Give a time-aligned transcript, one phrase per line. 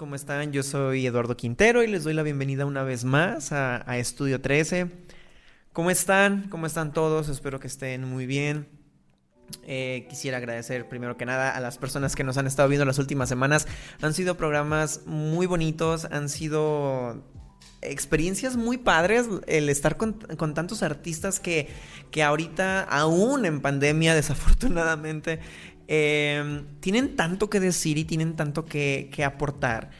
[0.00, 0.50] ¿cómo están?
[0.50, 4.90] Yo soy Eduardo Quintero y les doy la bienvenida una vez más a, Estudio 13.
[5.74, 6.48] ¿Cómo están?
[6.48, 7.28] ¿Cómo están todos?
[7.28, 8.66] Espero que estén muy bien.
[9.66, 12.98] Eh, quisiera agradecer primero que nada a las personas que nos han estado viendo las
[12.98, 13.68] últimas semanas.
[14.00, 17.22] Han sido programas muy bonitos, han sido
[17.82, 20.14] experiencias muy padres el estar con,
[20.54, 21.68] tantos artistas que,
[22.10, 25.40] que ahorita, aún en pandemia, desafortunadamente,
[25.92, 29.90] Em, tienen tanto que decir y tienen tanto que, aportar.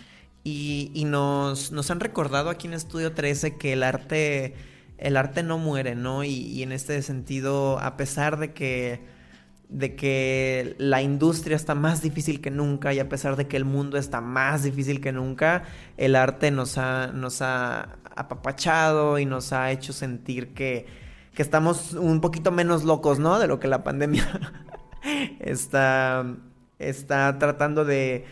[0.45, 4.55] Y, nos, han recordado aquí en Estudio 13 que el arte,
[4.99, 6.23] el arte no muere, ¿no?
[6.23, 9.01] Y, en este sentido, a pesar de que,
[9.69, 13.65] de que la industria está más difícil que nunca y a pesar de que el
[13.65, 15.65] mundo está más difícil que nunca,
[15.97, 20.87] el arte nos ha, nos ha apapachado y nos ha hecho sentir que,
[21.35, 23.41] que estamos un poquito menos locos, ¿no?
[23.41, 24.69] De lo que la pandemia
[25.41, 26.37] está,
[26.79, 28.25] está tratando de,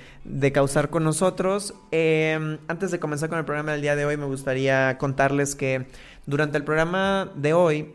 [0.52, 1.74] causar con nosotros.
[1.90, 5.86] Em, antes de comenzar con el programa del día de hoy, me gustaría contarles que
[6.26, 7.92] durante el programa de hoy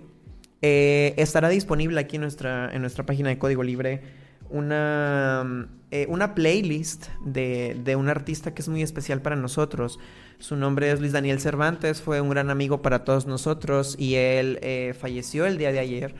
[0.61, 6.35] eh, estará disponible aquí en nuestra, en nuestra página de Código Libre una, eh, una
[6.35, 9.99] playlist de, un artista que es muy especial para nosotros.
[10.37, 14.59] Su nombre es Luis Daniel Cervantes, fue un gran amigo para todos nosotros y él
[14.61, 16.15] eh, falleció el día de ayer.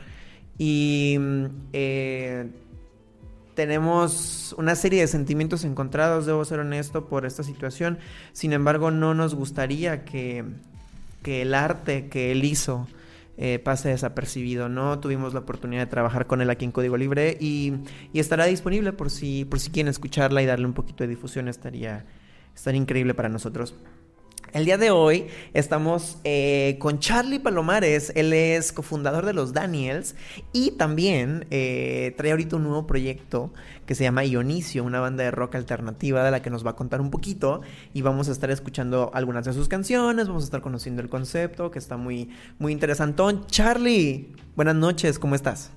[0.58, 1.18] Y
[1.72, 2.48] eh,
[3.54, 7.98] tenemos una serie de sentimientos encontrados, debo ser honesto, por esta situación.
[8.32, 10.44] Sin embargo, no nos gustaría que,
[11.24, 12.86] el arte que él hizo
[13.38, 15.00] eh, pase desapercibido, ¿no?
[15.00, 17.74] Tuvimos la oportunidad de trabajar con él aquí en Código Libre y,
[18.12, 22.04] estará disponible por si, por si quieren escucharla y darle un poquito de difusión, estaría,
[22.54, 23.74] estaría increíble para nosotros.
[24.54, 30.14] El día de hoy estamos eh, con Charlie Palomares, él es cofundador de los Daniels
[30.52, 33.52] y también eh, trae ahorita un nuevo proyecto
[33.84, 36.76] que se llama Ionicio, una banda de rock alternativa de la que nos va a
[36.76, 40.60] contar un poquito y vamos a estar escuchando algunas de sus canciones, vamos a estar
[40.60, 43.48] conociendo el concepto que está muy, muy interesantón.
[43.48, 45.72] Charlie, buenas noches, ¿cómo estás?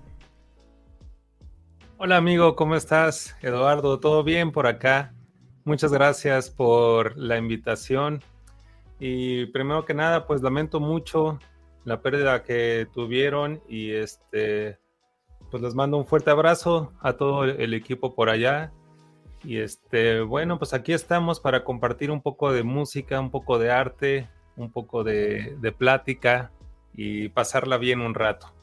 [1.97, 3.35] Hola amigo, ¿cómo estás?
[3.41, 5.15] Eduardo, ¿todo bien por acá?
[5.63, 8.21] Muchas gracias por la invitación.
[8.99, 11.39] Y primero que nada, pues lamento mucho
[11.85, 14.79] la pérdida que tuvieron y este,
[15.51, 18.71] pues les mando un fuerte abrazo a todo el equipo por allá.
[19.43, 23.71] Y este, bueno, pues aquí estamos para compartir un poco de música, un poco de
[23.71, 26.51] arte, un poco de, de plática
[26.93, 28.56] y pasarla bien un rato.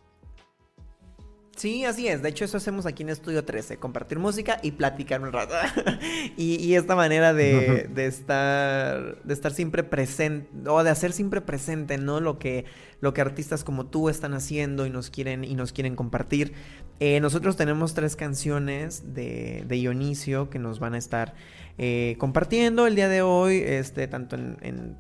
[1.57, 2.21] Sí, así es.
[2.21, 5.55] De hecho, eso hacemos aquí en Estudio 13, compartir música y platicar un rato.
[6.37, 12.21] y, esta manera de, estar de estar siempre presente o de hacer siempre presente, ¿no?
[12.21, 12.65] Lo que
[13.01, 16.55] lo que artistas como tú están haciendo y nos quieren y nos quieren compartir.
[17.01, 21.35] Eh, nosotros tenemos tres canciones de, de Dionisio que nos van a estar
[21.79, 24.97] eh, compartiendo el día de hoy, este tanto en en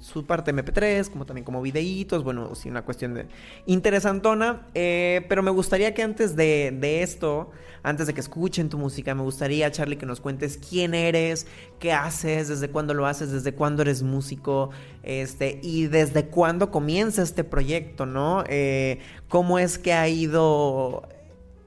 [0.00, 3.26] su parte MP3, como también como videitos, bueno, sí, una cuestión de
[3.66, 7.50] interesantona, eh, pero me gustaría que antes de, esto,
[7.82, 11.46] antes de que escuchen tu música, me gustaría, Charlie, que nos cuentes quién eres,
[11.78, 14.70] qué haces, desde cuándo lo haces, desde cuándo eres músico,
[15.02, 18.44] este, y desde cuándo comienza este proyecto, ¿no?
[18.48, 21.08] Eh, ¿Cómo es que ha ido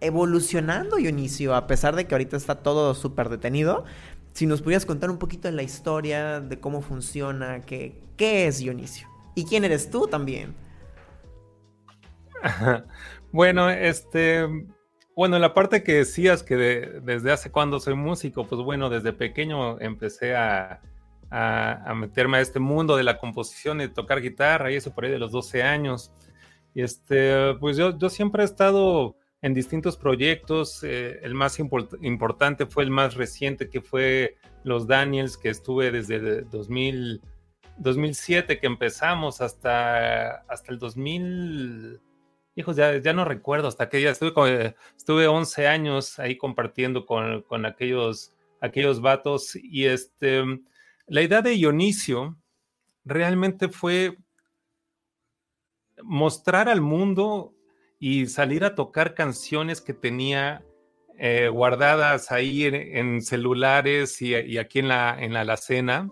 [0.01, 3.83] evolucionando Dionisio, a pesar de que ahorita está todo súper detenido,
[4.39, 8.59] si nos pudieras contar un poquito de la historia, de cómo funciona, qué, qué es
[8.59, 9.05] Dionisio.
[9.35, 10.55] ¿Y quién eres tú también?
[13.33, 14.47] bueno, este,
[15.13, 19.77] bueno, la parte que decías que desde hace cuando soy músico, pues bueno, desde pequeño
[19.81, 20.79] empecé a,
[21.29, 25.03] a, meterme a este mundo de la composición y de tocar guitarra y eso por
[25.03, 26.13] ahí de los 12 años.
[26.73, 30.83] Y este, pues yo, yo siempre he estado en distintos proyectos.
[30.83, 36.41] Eh, el más importante fue el más reciente, que fue Los Daniels, que estuve desde
[36.43, 37.21] 2000,
[37.77, 42.01] 2007 que empezamos hasta, hasta el 2000.
[42.55, 47.65] Hijos, ya, no recuerdo hasta que ya estuve, estuve 11 años ahí compartiendo con, con
[47.65, 49.55] aquellos, aquellos vatos.
[49.55, 50.43] Y este,
[51.07, 52.37] la idea de Dionisio
[53.05, 54.17] realmente fue
[56.03, 57.53] mostrar al mundo
[57.99, 60.63] y salir a tocar canciones que tenía
[61.17, 66.09] eh, guardadas ahí en, celulares y, aquí en la, en la alacena.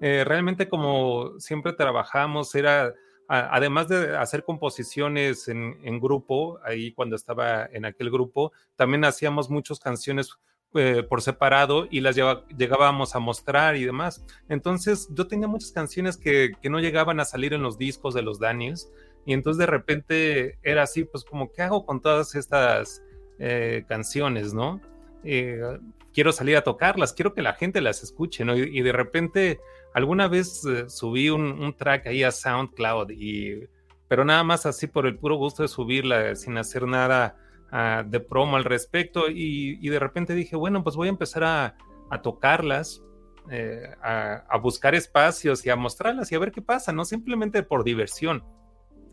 [0.00, 2.94] eh, realmente como siempre trabajamos, era,
[3.26, 9.78] además de hacer composiciones en, grupo, ahí cuando estaba en aquel grupo, también hacíamos muchas
[9.78, 10.30] canciones
[10.74, 12.16] eh, por separado y las
[12.56, 14.24] llegábamos a mostrar y demás.
[14.48, 18.22] Entonces yo tenía muchas canciones que, que, no llegaban a salir en los discos de
[18.22, 18.88] los Daniels
[19.30, 23.00] y entonces de repente era así, pues como, ¿qué hago con todas estas
[23.38, 24.80] eh, canciones, no?
[25.22, 28.44] quiero salir a tocarlas, quiero que la gente las escuche.
[28.44, 29.60] Y, de repente,
[29.94, 33.68] alguna vez eh, subí un, track ahí a SoundCloud, y,
[34.08, 37.36] pero nada más así por el puro gusto de subirla, sin hacer nada
[37.70, 41.76] ah, de promo al respecto, y, de repente dije, bueno, pues voy a empezar a,
[42.20, 43.00] tocarlas,
[43.48, 47.62] eh, a, a, buscar espacios y a mostrarlas y a ver qué pasa, no simplemente
[47.62, 48.42] por diversión.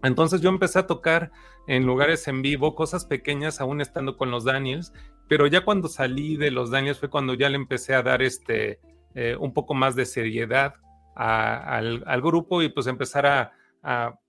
[0.04, 1.32] Entonces yo empecé a tocar
[1.68, 4.94] en lugares en vivo, cosas pequeñas, aún estando con los Daniels,
[5.28, 8.80] pero ya cuando salí de los Daniels fue cuando ya le empecé a dar este
[9.16, 10.76] eh, un poco más de seriedad
[11.16, 14.20] al, grupo y pues empezar a,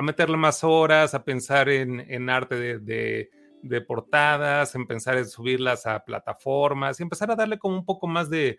[0.00, 7.00] meterle más horas, a pensar en, arte de, portadas, en pensar en subirlas a plataformas
[7.00, 8.58] y empezar a darle como un poco más de,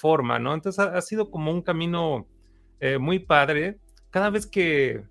[0.00, 0.54] forma, ¿no?
[0.54, 2.28] Entonces ha, sido como un camino
[2.78, 3.80] eh, muy padre.
[4.10, 5.02] Cada vez que,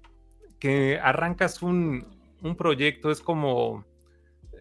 [0.64, 2.08] que arrancas un,
[2.58, 3.84] proyecto es como,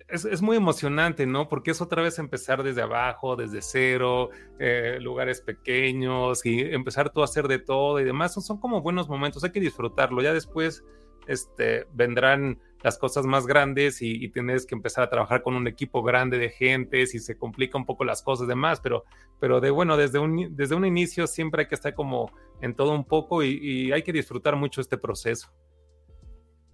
[0.08, 1.49] es, muy emocionante, ¿no?
[1.49, 7.20] Porque es otra vez empezar desde abajo, desde cero, eh, lugares pequeños y empezar tú
[7.20, 8.34] a hacer de todo y demás.
[8.34, 10.20] Son, como buenos momentos, hay que disfrutarlo.
[10.22, 10.82] Ya después
[11.28, 16.02] este, vendrán las cosas más grandes y, tienes que empezar a trabajar con un equipo
[16.02, 19.04] grande de gente, si se complica un poco las cosas y demás, pero,
[19.38, 22.93] pero de bueno, desde un, desde un inicio siempre hay que estar como en todo
[22.93, 25.52] un poco y hay que disfrutar mucho este proceso.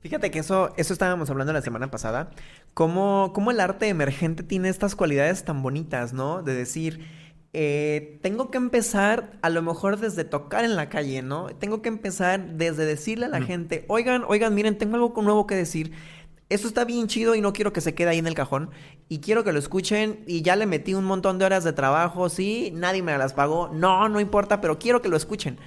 [0.00, 2.30] Fíjate que eso, eso estábamos hablando la semana pasada.
[2.74, 6.42] Cómo, cómo el arte emergente tiene estas cualidades tan bonitas, ¿no?
[6.42, 7.04] De decir,
[7.52, 11.46] eh, tengo que empezar a lo mejor desde tocar en la calle, ¿no?
[11.46, 15.56] Tengo que empezar desde decirle a la gente, oigan, oigan, miren, tengo algo nuevo que
[15.56, 15.92] decir.
[16.50, 18.70] Esto está bien chido y no quiero que se quede ahí en el cajón.
[19.08, 20.20] Y quiero que lo escuchen.
[20.26, 23.68] Y ya le metí un montón de horas de trabajo, sí, nadie me las pagó.
[23.72, 25.58] No, no importa, pero quiero que lo escuchen.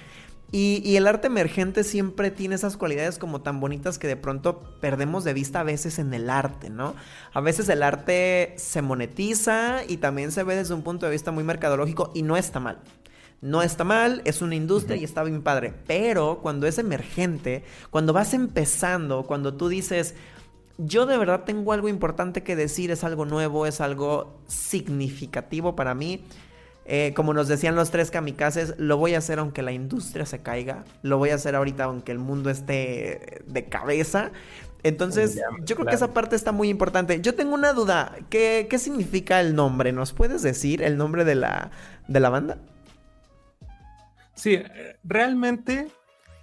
[0.54, 5.24] Y, el arte emergente siempre tiene esas cualidades como tan bonitas que de pronto perdemos
[5.24, 6.94] de vista a veces en el arte, ¿no?
[7.32, 11.30] A veces el arte se monetiza y también se ve desde un punto de vista
[11.30, 12.80] muy mercadológico y no está mal.
[13.40, 15.72] No está mal, es una industria y está bien padre.
[15.86, 20.14] Pero cuando es emergente, cuando vas empezando, cuando tú dices,
[20.76, 25.94] yo de verdad tengo algo importante que decir, es algo nuevo, es algo significativo para
[25.94, 26.26] mí
[26.84, 30.42] eh, como nos decían los tres kamikazes, lo voy a hacer aunque la industria se
[30.42, 34.32] caiga, lo voy a hacer ahorita aunque el mundo esté de cabeza.
[34.84, 37.20] Entonces, yo creo que esa parte está muy importante.
[37.20, 39.92] Yo tengo una duda, ¿qué, significa el nombre?
[39.92, 41.70] ¿Nos puedes decir el nombre de la,
[42.08, 42.58] de la banda?
[44.34, 44.60] Sí,
[45.04, 45.86] realmente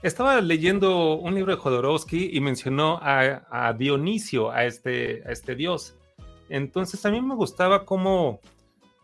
[0.03, 5.97] estaba leyendo un libro de Jodorowsky y mencionó a, Dionisio, a este, a este dios.
[6.47, 8.39] Entonces, a mí me gustaba cómo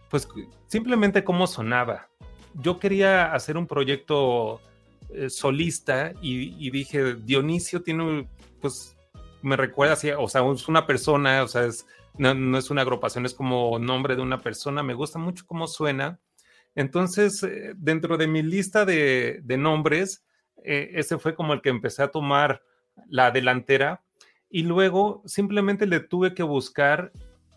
[0.10, 0.28] pues
[0.68, 2.08] simplemente cómo sonaba.
[2.54, 4.62] Yo quería hacer un proyecto
[5.10, 8.28] eh, solista y, dije, Dionisio tiene,
[8.62, 8.96] pues
[9.42, 11.70] me recuerda así, o sea, es una persona, o sea,
[12.18, 16.20] no, es una agrupación, es como nombre de una persona, me gusta mucho cómo suena.
[16.74, 20.26] Entonces, eh, dentro de mi lista de, nombres,
[20.64, 22.64] eh, ese fue como el que empecé a tomar
[23.08, 24.04] la delantera
[24.50, 27.12] y luego simplemente le tuve que buscar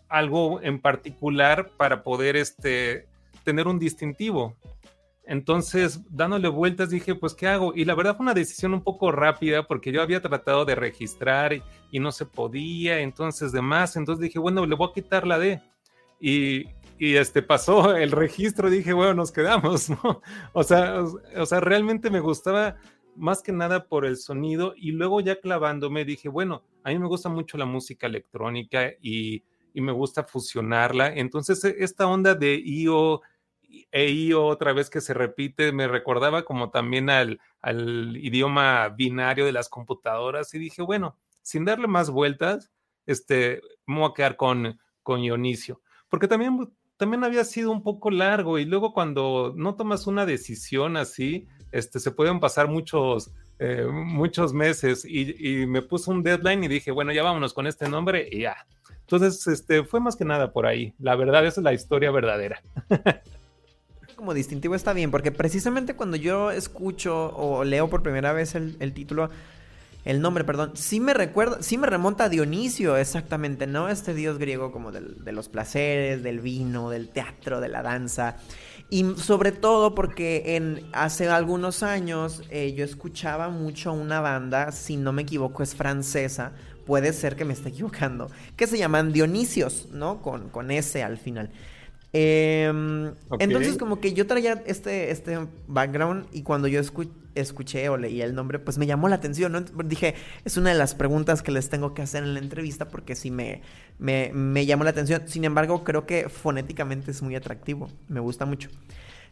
[0.09, 3.07] algo en particular para poder este,
[3.43, 4.55] tener un distintivo.
[5.25, 7.71] Entonces, dándole vueltas, dije, pues, ¿qué hago?
[7.75, 11.53] Y la verdad fue una decisión un poco rápida porque yo había tratado de registrar
[11.91, 13.95] y, no se podía, entonces demás.
[13.95, 15.61] Entonces dije, bueno, le voy a quitar la D.
[16.19, 16.65] Y,
[16.97, 20.21] y este pasó el registro, dije, bueno, nos quedamos, ¿no?
[20.53, 21.03] O sea,
[21.37, 22.77] o sea, realmente me gustaba
[23.15, 27.07] más que nada por el sonido y luego ya clavándome dije, bueno, a mí me
[27.07, 31.13] gusta mucho la música electrónica y y me gusta fusionarla.
[31.13, 33.21] Entonces, e, esta onda de IO
[33.91, 39.45] e IO otra vez que se repite, me recordaba como también al, al idioma binario
[39.45, 42.71] de las computadoras y dije, bueno, sin darle más vueltas,
[43.05, 48.11] este, me voy a quedar con, con Dionisio, porque también, también había sido un poco
[48.11, 53.85] largo y luego cuando no tomas una decisión así, este, se pueden pasar muchos, eh,
[53.91, 57.89] muchos meses y, y me puso un deadline y dije, bueno, ya vámonos con este
[57.89, 58.67] nombre y ya,
[59.11, 60.93] entonces, este, fue más que nada por ahí.
[60.99, 62.61] La verdad, esa es la historia verdadera.
[64.15, 68.93] Como distintivo está bien, porque precisamente cuando yo escucho o leo por primera vez el,
[68.93, 69.31] título,
[70.05, 73.89] el nombre, perdón, sí me recuerda, sí me remonta a Dionisio, exactamente, ¿no?
[73.89, 78.35] Este dios griego como de los placeres, del vino, del teatro, de la danza.
[78.91, 84.97] Y sobre todo porque en, hace algunos años eh, yo escuchaba mucho una banda, si
[84.97, 86.53] no me equivoco es francesa,
[86.89, 90.23] puede ser que me esté equivocando, que se llaman Dionisios, ¿no?
[90.23, 91.51] Con, con S al final.
[92.13, 96.81] Em, entonces como que yo traía este, este background y cuando yo
[97.35, 99.61] escuché o leí el nombre, pues me llamó la atención, ¿no?
[99.61, 100.15] Dije,
[100.45, 103.29] es una de las preguntas que les tengo que hacer en la entrevista porque sí
[103.29, 103.61] me,
[103.99, 105.21] me, me llamó la atención.
[105.27, 108.71] Sin embargo, creo que fonéticamente es muy atractivo, me gusta mucho.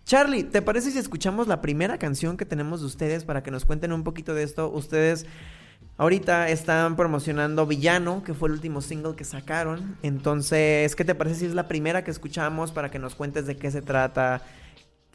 [0.06, 3.66] Charlie, ¿te parece si escuchamos la primera canción que tenemos de ustedes para que nos
[3.66, 4.70] cuenten un poquito de esto?
[4.70, 5.26] Ustedes
[6.00, 9.98] Ahorita están promocionando Villano, que fue el último single que sacaron.
[10.04, 13.58] Entonces, ¿qué te parece si es la primera que escuchamos para que nos cuentes de
[13.58, 14.44] qué se trata?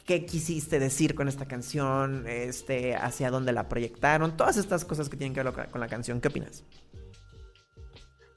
[0.05, 2.25] ¿Qué quisiste decir con esta canción?
[2.27, 6.19] Este, hacia dónde la proyectaron, todas estas cosas que tienen que ver con la canción.
[6.19, 6.65] ¿Qué opinas?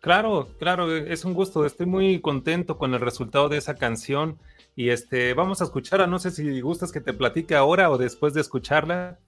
[0.00, 1.67] Claro, claro, es un gusto.
[1.67, 4.38] Estoy muy contento con el resultado de esa canción.
[4.76, 6.07] Y este, vamos a escucharla.
[6.07, 9.19] No sé si gustas que te platique ahora o después de escucharla.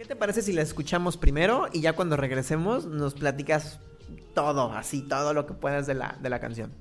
[0.00, 3.80] ¿Qué te parece si la escuchamos primero y ya cuando regresemos nos platicas
[4.34, 6.72] todo, así, todo lo que puedas de la, de la canción?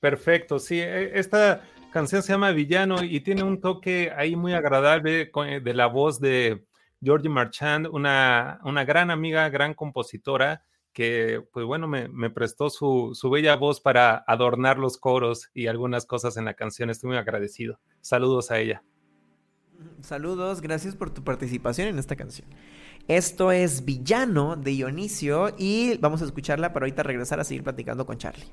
[0.00, 5.30] Perfecto, sí, e, esta canción se llama Villano y tiene un toque ahí muy agradable
[5.46, 6.66] eh, de la voz de
[7.00, 13.12] Georgie Marchand, una, una gran amiga, gran compositora que, pues bueno, me, me prestó su,
[13.14, 16.90] su, bella voz para adornar los coros y algunas cosas en la canción.
[16.90, 17.78] Estoy muy agradecido.
[18.00, 18.82] Saludos a ella.
[20.02, 22.46] Saludos, gracias por tu participación en esta canción.
[23.08, 28.06] Esto es Villano de Dionisio y vamos a escucharla para ahorita regresar a seguir platicando
[28.06, 28.46] con Charlie.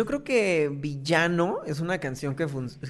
[0.00, 2.46] Yo creo que Villano es una canción que,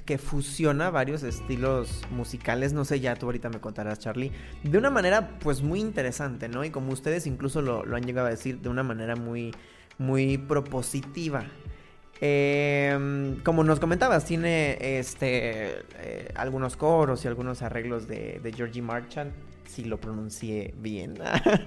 [0.06, 4.30] que fusiona varios estilos musicales, no sé, ya tú ahorita me contarás, Charlie,
[4.62, 6.64] de una manera pues muy interesante, ¿no?
[6.64, 9.52] Y como ustedes incluso lo, han llegado a decir, de una manera muy,
[9.98, 11.46] muy propositiva.
[12.20, 18.82] Eh, como nos comentabas, tiene este eh, algunos coros y algunos arreglos de, de Georgie
[18.82, 19.32] Marchand
[19.70, 21.14] si lo pronuncié bien.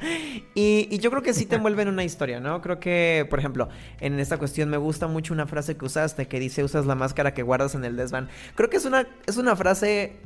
[0.55, 2.61] y, yo creo que sí te envuelve en una historia, ¿no?
[2.61, 3.69] Creo que, por ejemplo,
[3.99, 7.33] en esta cuestión me gusta mucho una frase que usaste que dice usas la máscara
[7.33, 8.29] que guardas en el desván.
[8.55, 10.17] Creo que es una, es una frase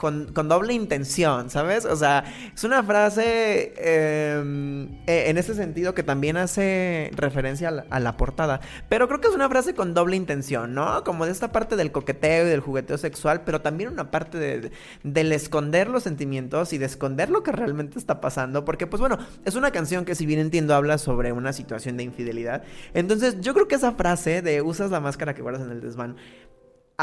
[0.00, 1.84] con, doble intención, ¿sabes?
[1.84, 8.00] O sea, es una frase em, e, en ese sentido que también hace referencia a
[8.00, 11.04] la, portada, pero creo que es una frase con doble intención, ¿no?
[11.04, 14.72] Como de esta parte del coqueteo y del jugueteo sexual, pero también una parte de,
[15.02, 19.18] del esconder los sentimientos y de esconder lo que realmente está pasando, porque pues bueno,
[19.44, 22.62] es una canción que si bien entiendo habla sobre una situación de infidelidad,
[22.94, 26.16] entonces yo creo que esa frase de usas la máscara que guardas en el desván,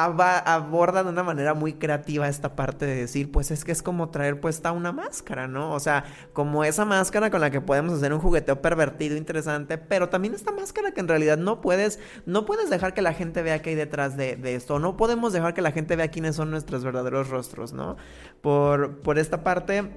[0.06, 4.10] aborda de una manera muy creativa esta parte de decir, pues es que es como
[4.10, 5.74] traer puesta una máscara, ¿no?
[5.74, 10.10] O sea, como esa máscara con la que podemos hacer un jugueteo pervertido, interesante, pero
[10.10, 13.62] también esta máscara que en realidad no puedes, no puedes dejar que la gente vea
[13.62, 16.84] qué hay detrás de, esto, no podemos dejar que la gente vea quiénes son nuestros
[16.84, 17.98] verdaderos rostros, ¿no?
[18.42, 19.92] Por, por esta parte...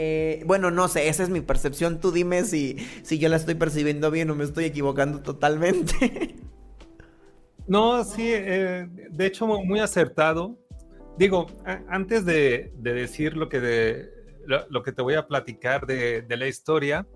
[0.00, 1.98] Eh, bueno, no sé, esa es mi percepción.
[1.98, 6.36] Tú dime si, si yo la estoy percibiendo bien o me estoy equivocando totalmente.
[7.68, 10.58] No, sí, eh, de hecho muy acertado.
[11.18, 11.46] Digo,
[11.88, 14.08] antes de, decir lo que,
[14.46, 17.06] lo, que te voy a platicar de, la historia,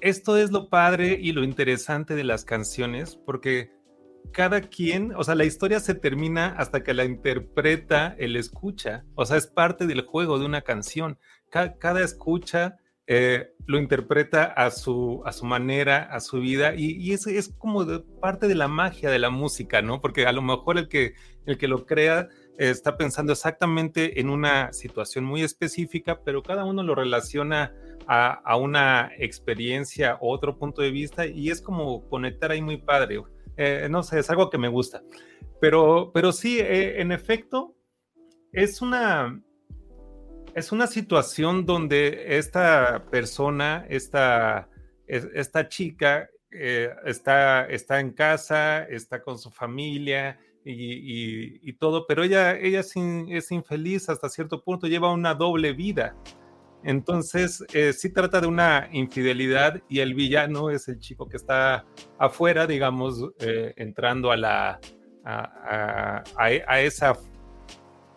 [0.00, 3.70] esto es lo padre y lo interesante de las canciones, porque
[4.32, 9.26] cada quien, o sea, la historia se termina hasta que la interpreta el escucha, o
[9.26, 11.18] sea, es parte del juego de una canción.
[11.50, 17.12] cada escucha eh, lo interpreta a su, a su manera, a su vida, y, y
[17.12, 17.84] es, como
[18.20, 20.00] parte de la magia de la música, ¿no?
[20.00, 21.14] Porque a lo mejor el que,
[21.46, 22.28] el que lo crea
[22.58, 27.74] eh, está pensando exactamente en una situación muy específica, pero cada uno lo relaciona
[28.06, 33.20] a, una experiencia o otro punto de vista, y es como conectar ahí muy padre.
[33.56, 35.02] Eh, no sé, es algo que me gusta.
[35.60, 37.76] Pero, pero sí, en efecto,
[38.52, 39.40] es una,
[40.54, 44.68] es una situación donde esta persona, esta,
[45.06, 52.56] esta chica, eh, está, está en casa, está con su familia y, todo, pero ella,
[52.56, 56.14] ella es, infeliz hasta cierto punto, lleva una doble vida.
[56.84, 61.86] Entonces, eh, sí trata de una infidelidad y el villano es el chico que está
[62.18, 64.80] afuera, digamos, eh, entrando a la
[65.24, 67.14] a, a, esa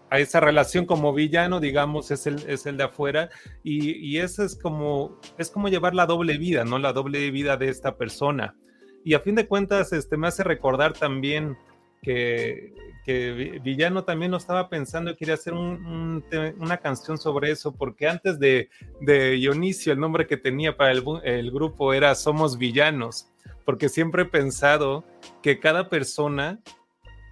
[0.10, 3.30] a esa relación como villano, digamos, es el, es el de afuera,
[3.64, 6.80] y, y eso es como, es como llevar la doble vida, ¿no?
[6.80, 8.56] La doble vida de esta persona.
[9.04, 11.58] Y a fin de cuentas, este, me hace recordar también
[12.02, 12.74] que,
[13.06, 18.40] que Villano también lo estaba pensando y quería hacer una canción sobre eso, porque antes
[18.40, 18.70] de,
[19.02, 23.28] de Dionisio, el nombre que tenía para el, grupo era Somos Villanos,
[23.64, 25.04] porque siempre he pensado
[25.44, 26.60] que cada persona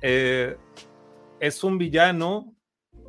[0.03, 0.57] eh,
[1.39, 2.52] es un villano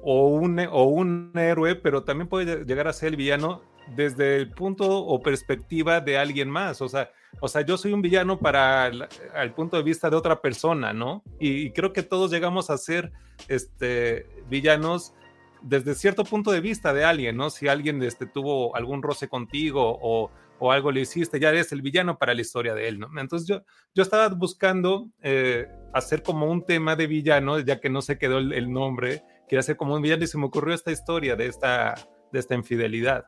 [0.04, 3.62] o un, o un héroe, pero también puede llegar a ser el villano
[3.96, 6.82] desde el punto o perspectiva de alguien más.
[6.82, 10.42] O sea, o sea yo soy un villano para el, punto de vista de otra
[10.42, 11.22] persona, ¿no?
[11.40, 13.12] Y, creo que todos llegamos a ser
[13.48, 15.14] este, villanos
[15.62, 17.48] desde cierto punto de vista de alguien, ¿no?
[17.48, 21.80] Si alguien este, tuvo algún roce contigo o, o, algo le hiciste, ya eres el
[21.80, 23.08] villano para la historia de él, ¿no?
[23.18, 23.62] Entonces yo,
[23.94, 28.38] yo estaba buscando eh, hacer como un tema de villano, ya que no se quedó
[28.38, 31.94] el nombre, quiere hacer como un villano y se me ocurrió esta historia de esta,
[32.33, 33.24] de esta infidelidad.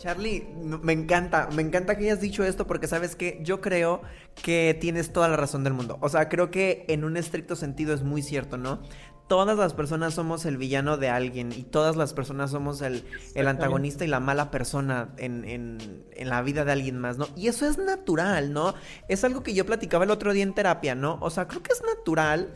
[0.00, 0.48] Charlie,
[0.82, 4.00] me encanta, me encanta que hayas dicho esto porque sabes que yo creo
[4.42, 5.98] que tienes toda la razón del mundo.
[6.00, 8.80] O sea, creo que en un estricto sentido es muy cierto, ¿no?
[9.28, 13.04] Todas las personas somos el villano de alguien y todas las personas somos el,
[13.34, 17.28] el antagonista y la mala persona en, en, en, la vida de alguien más, ¿no?
[17.36, 18.74] Y eso es natural, ¿no?
[19.06, 21.18] Es algo que yo platicaba el otro día en terapia, ¿no?
[21.20, 22.48] O sea, creo que es natural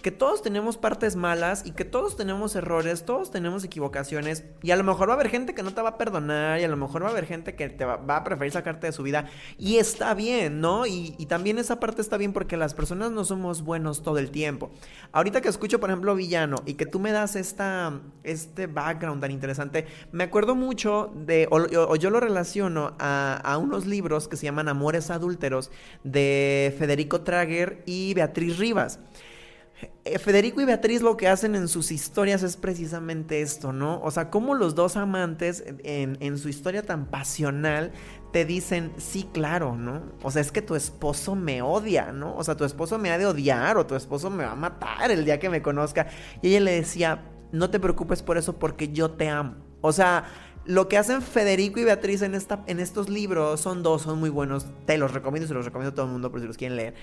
[0.00, 4.76] que todos tenemos partes malas y que todos tenemos errores, todos tenemos equivocaciones y a
[4.76, 6.76] lo mejor va a haber gente que no te va a perdonar y a lo
[6.76, 9.26] mejor va a haber gente que te va, a preferir sacarte de su vida
[9.58, 10.86] y está bien, ¿no?
[10.86, 14.70] Y, también esa parte está bien porque las personas no somos buenos todo el tiempo.
[15.12, 19.30] Ahorita que escucho, por ejemplo, Villano y que tú me das esta, este background tan
[19.30, 24.46] interesante, me acuerdo mucho de, o, yo lo relaciono a, a unos libros que se
[24.46, 25.70] llaman Amores Adúlteros
[26.02, 28.98] de Federico Trager y Beatriz Rivas.
[30.04, 34.00] Eh, Federico y Beatriz lo que hacen en sus historias es precisamente esto, ¿no?
[34.02, 37.92] O sea, como los dos amantes en, en, su historia tan pasional
[38.32, 40.12] te dicen, sí, claro, ¿no?
[40.22, 42.34] O sea, es que tu esposo me odia, ¿no?
[42.36, 45.10] O sea, tu esposo me ha de odiar o tu esposo me va a matar
[45.10, 46.08] el día que me conozca.
[46.42, 49.56] Y ella le decía, no te preocupes por eso porque yo te amo.
[49.80, 50.24] O sea,
[50.66, 54.30] lo que hacen Federico y Beatriz en, esta, en estos libros son dos, son muy
[54.30, 54.66] buenos.
[54.86, 56.94] Te los recomiendo, se los recomiendo a todo el mundo por si los quieren leer.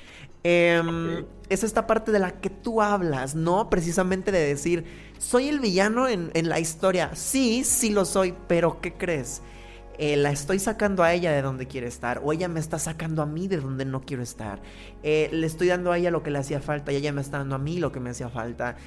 [0.44, 3.70] Em, es esta parte de la que tú hablas, ¿no?
[3.70, 4.86] Precisamente de decir,
[5.18, 7.12] soy el villano en, la historia.
[7.16, 9.42] Sí, sí lo soy, pero ¿qué crees?
[9.98, 13.24] Eh, la estoy sacando a ella de donde quiere estar, o ella me está sacando
[13.24, 14.62] a mí de donde no quiero estar.
[15.02, 17.40] Eh, le estoy dando a ella lo que le hacía falta y ella me está
[17.40, 18.78] dando a mí lo que me hacía falta.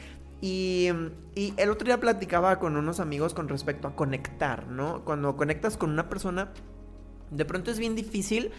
[0.41, 0.89] Y,
[1.35, 5.05] el otro día platicaba con unos amigos con respecto a conectar, ¿no?
[5.05, 6.51] Cuando conectas con una persona,
[7.31, 8.51] de pronto es bien difícil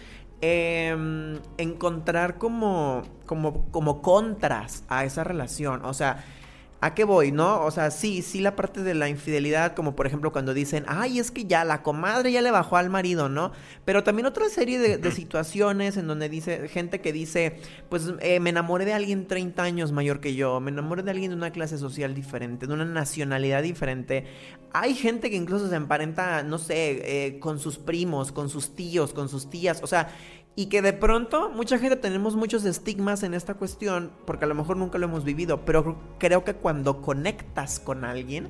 [0.42, 5.84] em, encontrar como, como, como contras a esa relación.
[5.86, 6.24] O sea,
[6.84, 7.64] ¿A qué voy, no?
[7.64, 11.20] O sea, sí, sí la parte de la infidelidad, como por ejemplo cuando dicen, ay,
[11.20, 13.52] es que ya la comadre ya le bajó al marido, ¿no?
[13.86, 18.50] Pero también otra serie de, situaciones en donde dice, gente que dice, pues eh, me
[18.50, 21.78] enamoré de alguien 30 años mayor que yo, me enamoré de alguien de una clase
[21.78, 24.26] social diferente, de una nacionalidad diferente.
[24.74, 29.14] Hay gente que incluso se emparenta, no sé, eh, con sus primos, con sus tíos,
[29.14, 30.10] con sus tías, o sea,
[30.56, 34.56] y que de pronto mucha gente tenemos muchos estigmas en esta cuestión porque a lo
[34.56, 38.50] mejor nunca lo hemos vivido, pero creo que cuando conectas con alguien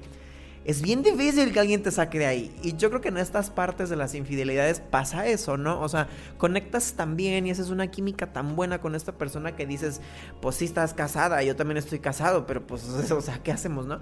[0.64, 2.56] es bien difícil que alguien te saque de ahí.
[2.62, 5.82] Y yo creo que en estas partes de las infidelidades pasa eso, ¿no?
[5.82, 9.66] O sea, conectas tan bien y haces una química tan buena con esta persona que
[9.66, 10.02] dices,
[10.40, 14.00] pues sí estás casada, yo también estoy casado, pero pues, o sea, ¿qué hacemos, no?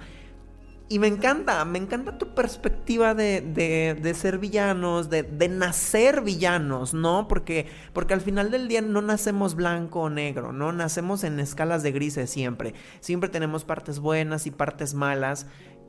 [0.91, 6.95] Y me encanta, me encanta tu perspectiva de, de, ser villanos, de, de, nacer villanos,
[6.95, 7.27] ¿no?
[7.27, 10.71] Porque, porque al final del día no nacemos blanco o negro, ¿no?
[10.71, 12.73] Nacemos en escalas de grises siempre.
[13.01, 15.45] Siempre tenemos partes buenas y partes malas.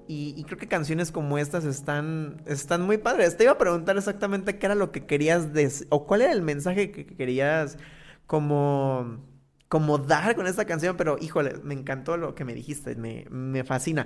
[0.07, 3.39] Y, creo que canciones como estas están, están muy padres.
[3.39, 6.43] Te iba a preguntar exactamente qué era lo que querías decir, o cuál era el
[6.43, 7.79] mensaje que querías
[8.27, 9.31] como
[9.71, 13.63] como dar con esta canción, pero híjole, me encantó lo que me dijiste, me, me
[13.63, 14.05] fascina.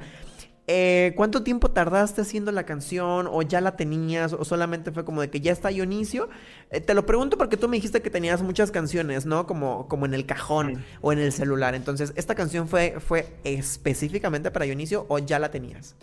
[0.67, 3.29] Eh, ¿Cuánto tiempo tardaste haciendo la canción?
[3.31, 4.33] ¿O ya la tenías?
[4.33, 6.31] ¿O solamente fue como de que ya está Dionisio?
[6.71, 9.47] Eh, te lo pregunto porque tú me dijiste que tenías muchas canciones, ¿no?
[9.47, 11.75] Como, como en el cajón o en el celular.
[11.75, 15.97] Entonces, ¿esta canción fue, fue específicamente para Dionisio o ya la tenías?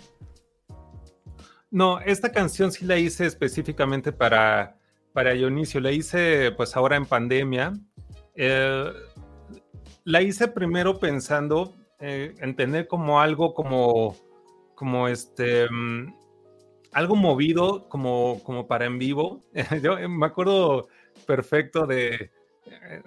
[1.71, 4.77] No, esta canción sí la hice específicamente para,
[5.11, 5.81] para Dionisio.
[5.81, 7.73] La hice pues ahora en pandemia.
[8.35, 8.93] Eh,
[10.03, 14.15] la hice primero pensando en tener como algo como
[14.81, 16.11] como este, mm,
[16.91, 19.43] algo movido como, como para en vivo.
[19.83, 20.87] Yo eh, me acuerdo
[21.27, 22.31] perfecto de,
[22.65, 23.03] eh,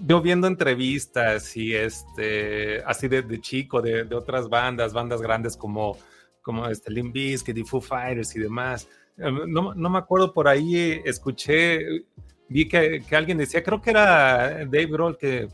[0.00, 5.98] yo viendo entrevistas y este, así de, chico, de, otras bandas, bandas grandes como,
[6.40, 8.88] como este Limp Bizkit Foo Fighters y demás.
[9.18, 12.06] Eh, no, no, me acuerdo, por ahí escuché,
[12.48, 15.48] vi que, que, alguien decía, creo que era Dave Grohl, que,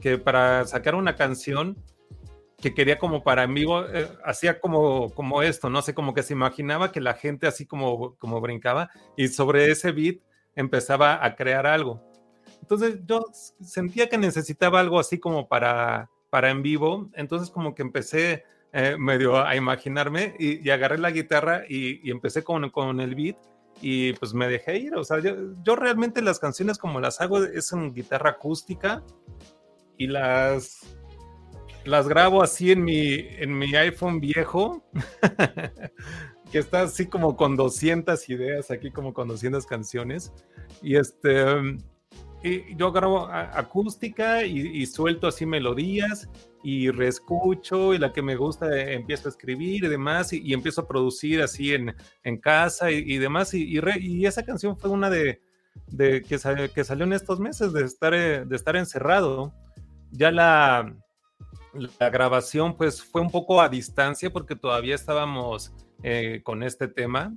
[0.00, 1.76] que para sacar una canción
[2.60, 6.22] que quería como para en vivo, eh, hacía como, como esto, no sé, como que
[6.22, 10.16] se imaginaba que la gente así como, como brincaba y sobre ese beat
[10.54, 12.02] empezaba a crear algo.
[12.62, 13.26] Entonces yo
[13.60, 18.96] sentía que necesitaba algo así como para, para en vivo, entonces como que empecé eh,
[18.98, 23.36] medio a imaginarme y, agarré la guitarra y, empecé con, con el beat
[23.82, 27.44] y pues me dejé ir, o sea, yo, yo realmente las canciones como las hago
[27.44, 29.02] es en guitarra acústica
[29.98, 30.95] y las
[31.86, 34.84] las grabo así en mi, en mi iPhone viejo,
[36.52, 40.32] que está así como con 200 ideas, aquí como con 200 canciones.
[40.82, 41.78] Y este,
[42.42, 46.28] y yo grabo acústica y, suelto así melodías
[46.62, 50.82] y reescucho y la que me gusta eh, empiezo a escribir y demás y, empiezo
[50.82, 51.94] a producir así en,
[52.24, 53.54] en casa y, demás.
[53.54, 55.40] Y, y, esa canción fue una de,
[55.88, 56.38] de que,
[56.74, 59.54] que salió en estos meses de estar, eh, de estar encerrado.
[60.12, 60.94] Ya la,
[61.98, 67.34] la grabación pues fue un poco a distancia porque todavía estábamos eh, con este tema.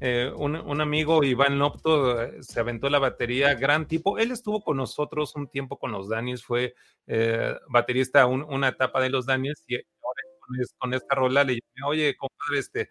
[0.00, 4.18] Eh, un, amigo, Iván Lopto, eh, se aventó la batería, gran tipo.
[4.18, 6.74] Él estuvo con nosotros un tiempo con los Daniels, fue
[7.68, 12.58] baterista una etapa de los Daniels y ahora con, esta rola le dije, oye, compadre,
[12.60, 12.90] este,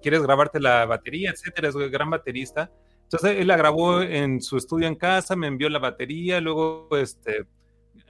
[0.00, 1.30] ¿quieres grabarte la batería?
[1.30, 2.70] Etcétera, es un gran baterista.
[3.02, 7.46] Entonces él la grabó en su estudio en casa, me envió la batería, luego este,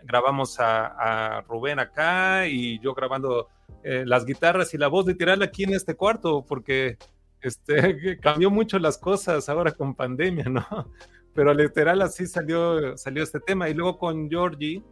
[0.02, 3.48] grabamos a, Rubén acá y yo grabando
[3.82, 6.98] eh, las guitarras y la voz literal aquí en este cuarto, porque
[7.40, 10.66] este, cambió mucho las cosas ahora con pandemia, ¿no?
[11.34, 13.68] Pero literal así salió, salió este tema.
[13.68, 14.82] Y luego con Georgie,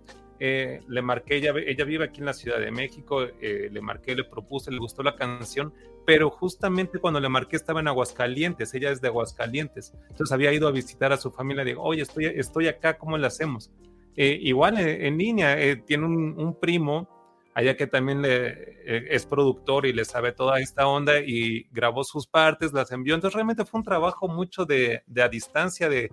[0.40, 4.14] eh, le marqué, ella, ella vive aquí en la Ciudad de México, eh, le marqué,
[4.14, 5.74] le propuse, le gustó la canción,
[6.06, 10.68] pero justamente cuando le marqué estaba en Aguascalientes, ella es de Aguascalientes, entonces había ido
[10.68, 13.72] a visitar a su familia, digo, oye, estoy, estoy acá, ¿cómo le hacemos?
[14.20, 17.08] Eh, igual en línea, tiene un, primo
[17.54, 22.26] allá que también le, es productor y le sabe toda esta onda y grabó sus
[22.26, 26.10] partes, las envió, entonces realmente fue un trabajo mucho de, a distancia, de,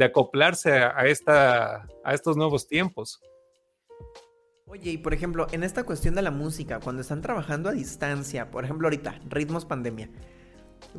[0.00, 3.20] acoplarse a estos nuevos tiempos.
[4.66, 8.52] Oye, y por ejemplo, en esta cuestión de la música, cuando están trabajando a distancia,
[8.52, 10.10] por ejemplo ahorita, ritmos pandemia,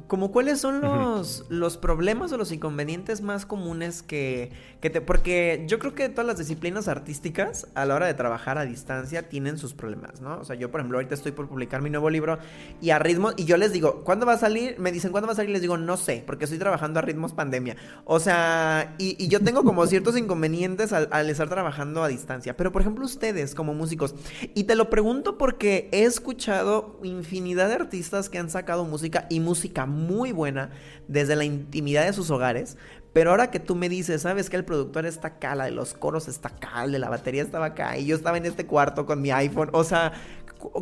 [0.07, 5.01] como cuáles son los, los problemas o los inconvenientes más comunes que, que, te...
[5.01, 9.29] Porque yo creo que todas las disciplinas artísticas a la hora de trabajar a distancia
[9.29, 10.39] tienen sus problemas, ¿no?
[10.39, 12.37] O sea, yo por ejemplo ahorita estoy por publicar mi nuevo libro
[12.81, 13.31] y a ritmo...
[13.35, 14.79] Y yo les digo, ¿cuándo va a salir?
[14.79, 15.51] Me dicen, ¿cuándo va a salir?
[15.51, 17.75] Les digo, no sé, porque estoy trabajando a ritmos pandemia.
[18.05, 22.55] O sea, y, yo tengo como ciertos inconvenientes al, al estar trabajando a distancia.
[22.55, 24.15] Pero por ejemplo ustedes como músicos,
[24.53, 29.39] y te lo pregunto porque he escuchado infinidad de artistas que han sacado música y
[29.86, 30.71] muy buena
[31.08, 32.77] desde la intimidad de sus hogares.
[33.13, 35.93] Pero ahora que tú me dices, sabes que el productor está acá, la de los
[35.93, 39.21] coros está acá, de la batería estaba acá, y yo estaba en este cuarto con
[39.21, 39.69] mi iPhone.
[39.73, 40.13] O sea,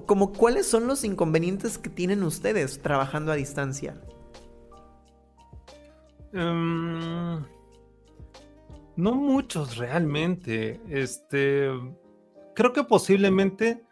[0.06, 3.96] como cuáles son los inconvenientes que tienen ustedes trabajando a distancia.
[6.34, 7.44] Em,
[8.96, 10.82] no muchos realmente.
[10.90, 11.70] Este.
[12.54, 13.84] Creo que posiblemente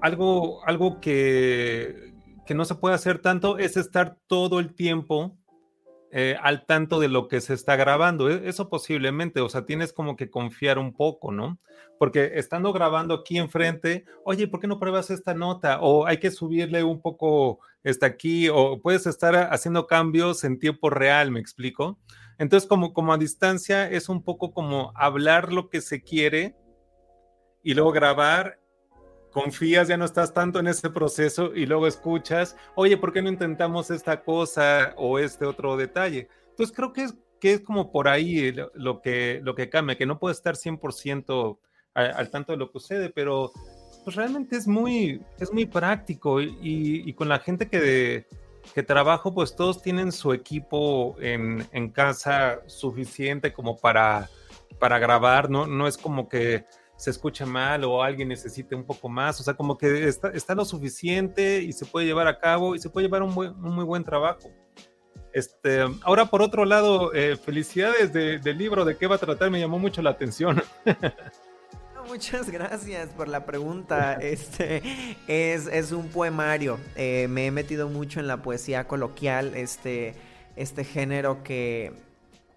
[0.00, 2.11] algo, algo que,
[2.46, 5.36] que no se puede hacer tanto es estar todo el tiempo
[6.14, 8.28] eh, al tanto de lo que se está grabando.
[8.28, 11.58] E, eso posiblemente, o sea, tienes como que confiar un poco, ¿no?
[11.98, 15.80] Porque estando grabando aquí enfrente, oye, ¿por qué no pruebas esta nota?
[15.80, 20.90] O hay que subirle un poco esta aquí, o puedes estar haciendo cambios en tiempo
[20.90, 21.98] real, ¿me explico?
[22.38, 26.56] Entonces, como, como a distancia, es un poco como hablar lo que se quiere
[27.62, 28.58] y luego grabar
[29.32, 33.28] confías, ya no estás tanto en ese proceso y luego escuchas, oye, ¿por qué no
[33.28, 36.28] intentamos esta cosa o este otro detalle?
[36.50, 40.06] Entonces creo que es, que es como por ahí lo que, lo que cambia, que
[40.06, 41.58] no puede estar 100%
[41.94, 43.52] al, tanto de lo que sucede, pero
[44.04, 48.26] pues realmente es muy, es muy práctico y, con la gente que,
[48.74, 54.28] que trabajo, pues todos tienen su equipo en, en casa suficiente como para,
[54.78, 55.66] para grabar, ¿no?
[55.66, 56.64] No es como que
[57.02, 60.54] se escucha mal o alguien necesite un poco más, o sea, como que está, está
[60.54, 64.04] lo suficiente y se puede llevar a cabo y se puede llevar un, muy buen
[64.04, 64.52] trabajo.
[65.32, 69.58] Este, ahora, por otro lado, eh, felicidades del libro, de qué va a tratar, me
[69.58, 70.62] llamó mucho la atención.
[72.06, 74.14] Muchas gracias por la pregunta.
[74.14, 74.80] Este
[75.26, 76.78] es, es un poemario.
[76.94, 80.14] Eh, me he metido mucho en la poesía coloquial, este,
[80.54, 82.11] este género que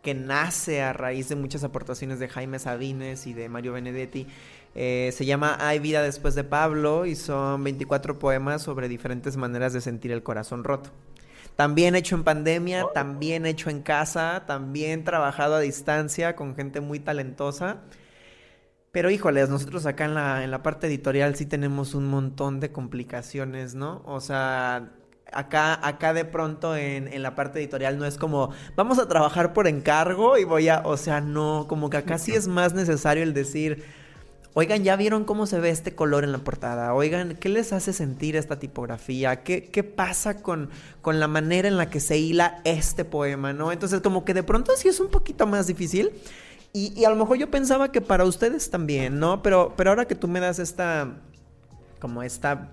[0.06, 4.28] que nace a raíz de muchas aportaciones de Jaime Sabines y de Mario Benedetti.
[4.76, 9.74] Eh, se llama Hay vida después de Pablo y son 24 poemas sobre diferentes maneras
[9.74, 10.92] de sentir el corazón roto.
[11.56, 17.00] También hecho en pandemia, también hecho en casa, también trabajado a distancia con gente muy
[17.00, 17.82] talentosa.
[18.92, 22.72] Pero híjoles, nosotros acá en la, en la parte editorial sí tenemos un montón de
[22.72, 24.04] complicaciones, ¿no?
[24.06, 24.92] O sea,
[25.32, 29.54] acá, acá de pronto en, en, la parte editorial no es como, vamos a trabajar
[29.54, 33.24] por encargo y voy a, o sea, no, como que acá sí es más necesario
[33.24, 33.84] el decir,
[34.54, 36.94] oigan, ¿ya vieron cómo se ve este color en la portada?
[36.94, 39.44] Oigan, ¿qué les hace sentir esta tipografía?
[39.44, 40.70] ¿Qué, qué pasa con,
[41.02, 43.72] con la manera en la que se hila este poema, no?
[43.72, 46.12] Entonces, como que de pronto sí es un poquito más difícil.
[46.72, 49.42] Y, y a lo mejor yo pensaba que para ustedes también, ¿no?
[49.42, 51.18] Pero, pero ahora que tú me das esta,
[52.00, 52.72] como esta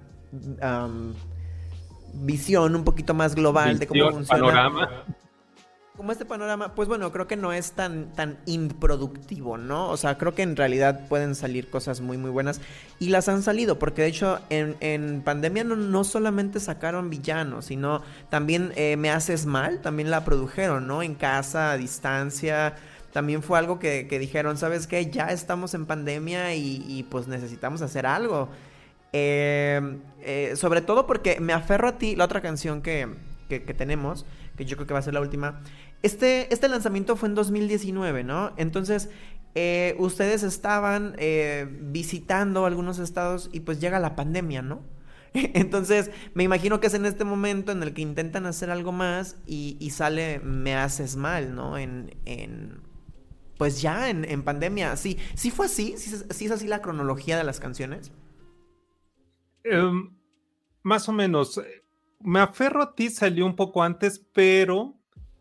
[2.12, 4.42] visión un poquito más global de cómo funciona.
[4.42, 5.05] Panorama.
[5.96, 9.90] Como este panorama, pues bueno, creo que no es tan, tan improductivo, ¿no?
[9.90, 12.62] O sea, creo que en realidad pueden salir cosas muy, muy buenas.
[12.98, 17.66] Y las han salido, porque de hecho en, en pandemia no, no, solamente sacaron villanos,
[17.66, 21.03] sino también eh, Me Haces Mal, también la produjeron, ¿no?
[21.03, 22.75] En casa, a distancia.
[23.12, 25.11] También fue algo que, que dijeron, ¿sabes qué?
[25.11, 28.48] Ya estamos en pandemia y, y pues necesitamos hacer algo.
[29.12, 33.09] Em, eh, sobre todo porque me aferro a ti, la otra canción que,
[33.77, 34.25] tenemos,
[34.57, 35.61] que yo creo que va a ser la última.
[36.03, 38.53] Este, este lanzamiento fue en 2019, ¿no?
[38.57, 39.11] Entonces,
[39.55, 44.83] eh, ustedes estaban eh, visitando algunos estados y pues llega la pandemia, ¿no?
[45.35, 49.37] Entonces, me imagino que es en este momento en el que intentan hacer algo más
[49.46, 51.77] y, sale Me haces mal, ¿no?
[51.77, 52.81] En, en
[53.59, 54.96] pues ya en, pandemia.
[54.96, 58.11] Sí, sí fue así, sí es así la cronología de las canciones.
[59.64, 60.11] Em,
[60.83, 61.61] más o menos.
[62.20, 64.94] Me aferro a ti salió un poco antes, pero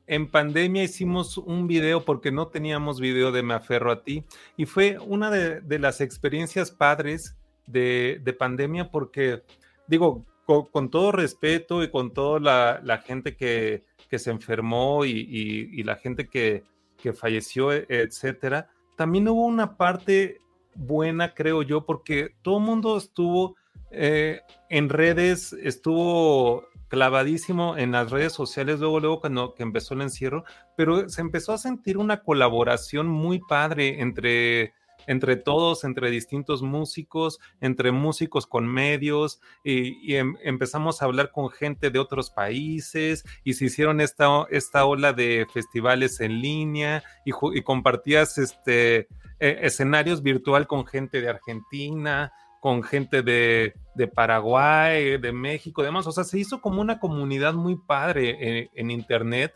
[0.08, 4.26] en pandemia hicimos un video porque no teníamos video de Me Aferro a ti
[4.58, 9.44] y fue una de, las experiencias padres de, pandemia porque,
[9.88, 12.40] digo, con, todo respeto y con toda
[12.84, 13.86] la, gente que,
[14.18, 16.64] se enfermó y, la gente que,
[16.98, 20.42] que falleció, etcétera, también hubo una parte
[20.76, 23.56] buena, creo yo, porque todo el mundo estuvo
[23.92, 30.02] eh, en redes, estuvo clavadísimo en las redes sociales luego, luego cuando que empezó el
[30.02, 30.44] encierro,
[30.76, 34.74] pero se empezó a sentir una colaboración muy padre entre,
[35.08, 41.50] entre todos, entre distintos músicos, entre músicos con medios, y, em, empezamos a hablar con
[41.50, 47.62] gente de otros países, y se hicieron esta, esta ola de festivales en línea, y,
[47.62, 49.08] compartías este,
[49.40, 53.74] e, escenarios virtual con gente de Argentina, con gente de,
[54.14, 56.06] Paraguay, de México, demás.
[56.06, 59.52] O sea, se hizo como una comunidad muy padre en, Internet.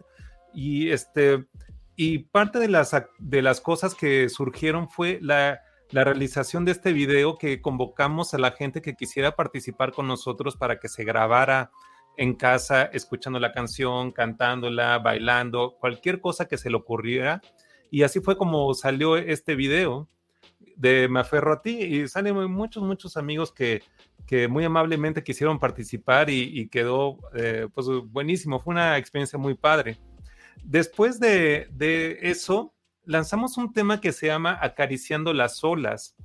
[0.56, 1.46] Y, este,
[1.96, 6.94] y parte de las, de las cosas que surgieron fue la, la realización de este
[6.94, 11.70] video que convocamos a la gente que quisiera participar con nosotros para que se grabara
[12.18, 17.40] en casa, escuchando la canción, cantándola, bailando, cualquier cosa que se le ocurriera.
[17.92, 20.10] Y así fue como salió este video
[20.76, 23.82] de Me Aferro a ti y salen muchos, muchos amigos que,
[24.26, 29.98] que muy amablemente quisieron participar y, quedó eh, pues buenísimo, fue una experiencia muy padre.
[30.64, 36.16] Después de, de, eso, lanzamos un tema que se llama Acariciando las olas,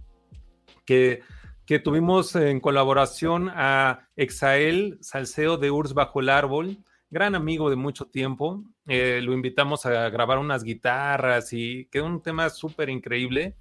[0.84, 1.22] que,
[1.66, 6.78] que tuvimos en colaboración a Exael Salceo de Urs Bajo el Árbol,
[7.10, 8.64] gran amigo de mucho tiempo.
[8.86, 13.56] Eh, lo invitamos a grabar unas guitarras y quedó un tema súper increíble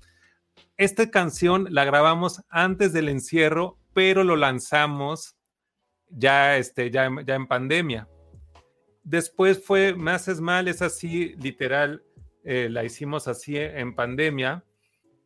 [0.77, 5.35] esta canción la grabamos antes del encierro, pero lo lanzamos
[6.09, 8.07] ya, este, ya, ya en pandemia.
[9.03, 12.03] Después fue Más es mal, es así, literal,
[12.43, 14.63] eh, la hicimos así en pandemia.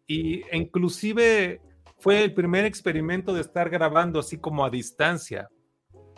[0.07, 1.61] Y inclusive
[1.99, 5.49] fue el primer experimento de estar grabando así como a distancia.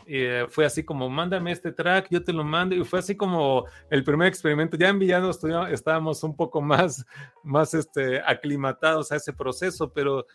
[0.07, 3.65] Eh, fue así como, mándame este track, yo te lo mando, y fue así como
[3.89, 4.77] el primer experimento.
[4.77, 5.31] Ya en Villano
[5.69, 7.05] estábamos un poco más,
[7.43, 10.25] más este, aclimatados a ese proceso, pero,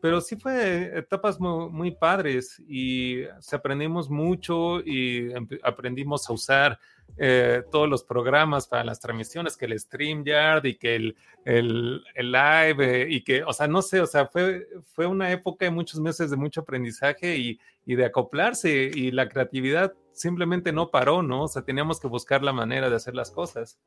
[0.00, 6.78] pero sí fue etapas muy, padres y se aprendimos mucho y aprendimos a usar
[7.18, 12.32] eh, todos los programas para las transmisiones, que el StreamYard y que el, el, el
[12.32, 15.70] live eh, y que, o sea, no sé, o sea, fue, fue una época de
[15.70, 21.22] muchos meses de mucho aprendizaje y, y de acoplarse y la creatividad simplemente no paró,
[21.22, 21.44] ¿no?
[21.44, 23.78] O sea, teníamos que buscar la manera de hacer las cosas.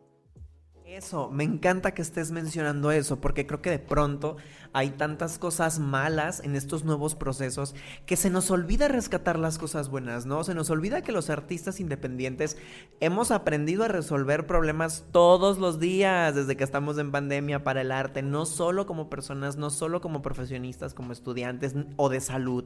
[0.89, 4.37] Eso, me encanta que estés mencionando eso, porque creo que de pronto
[4.73, 7.75] hay tantas cosas malas en estos nuevos procesos
[8.07, 10.43] que se nos olvida rescatar las cosas buenas, ¿no?
[10.43, 12.57] Se nos olvida que los artistas independientes
[13.01, 17.91] hemos aprendido a resolver problemas todos los días desde que estamos en pandemia para el
[17.91, 22.65] arte, no solo como personas, no solo como profesionistas, como estudiantes o de salud,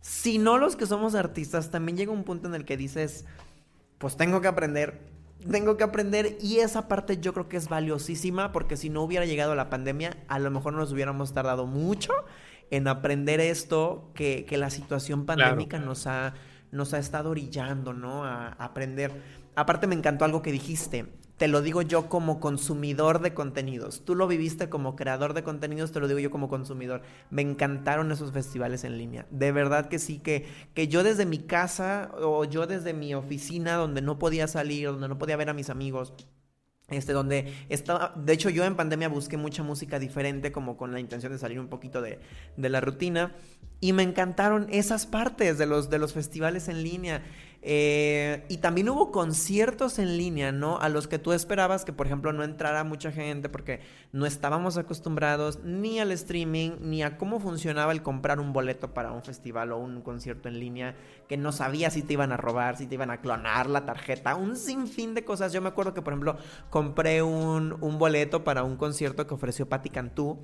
[0.00, 1.70] sino los que somos artistas.
[1.70, 3.26] También llega un punto en el que dices,
[3.98, 5.14] pues tengo que aprender
[5.50, 9.26] tengo que aprender y esa parte yo creo que es valiosísima porque si no hubiera
[9.26, 12.12] llegado la pandemia, a lo mejor nos hubiéramos tardado mucho
[12.70, 16.34] en aprender esto que, la situación pandémica nos, ha,
[16.72, 18.24] nos ha estado orillando, ¿no?
[18.24, 19.12] A, a aprender.
[19.54, 24.04] Aparte me encantó algo que dijiste te lo digo yo como consumidor de contenidos.
[24.04, 27.02] Tú lo viviste como creador de contenidos, te lo digo yo como consumidor.
[27.30, 29.26] Me encantaron esos festivales en línea.
[29.30, 33.74] De verdad que sí, que, que yo desde mi casa o yo desde mi oficina
[33.74, 36.14] donde no podía salir, donde no podía ver a mis amigos,
[36.88, 41.00] este, donde estaba, de hecho yo en pandemia busqué mucha música diferente como con la
[41.00, 42.20] intención de salir un poquito de,
[42.56, 43.34] de la rutina
[43.80, 47.22] y me encantaron esas partes de los, de los festivales en línea.
[47.66, 50.78] Eh, y también hubo conciertos en línea, ¿no?
[50.80, 53.80] A los que tú esperabas que, por ejemplo, no entrara mucha gente porque
[54.12, 59.12] no estábamos acostumbrados ni al streaming ni a cómo funcionaba el comprar un boleto para
[59.12, 60.94] un festival o un concierto en línea,
[61.26, 64.34] que no sabías si te iban a robar, si te iban a clonar la tarjeta,
[64.34, 65.54] un sinfín de cosas.
[65.54, 66.36] Yo me acuerdo que, por ejemplo,
[66.68, 70.38] compré un, un boleto para un concierto que ofreció Patti Cantú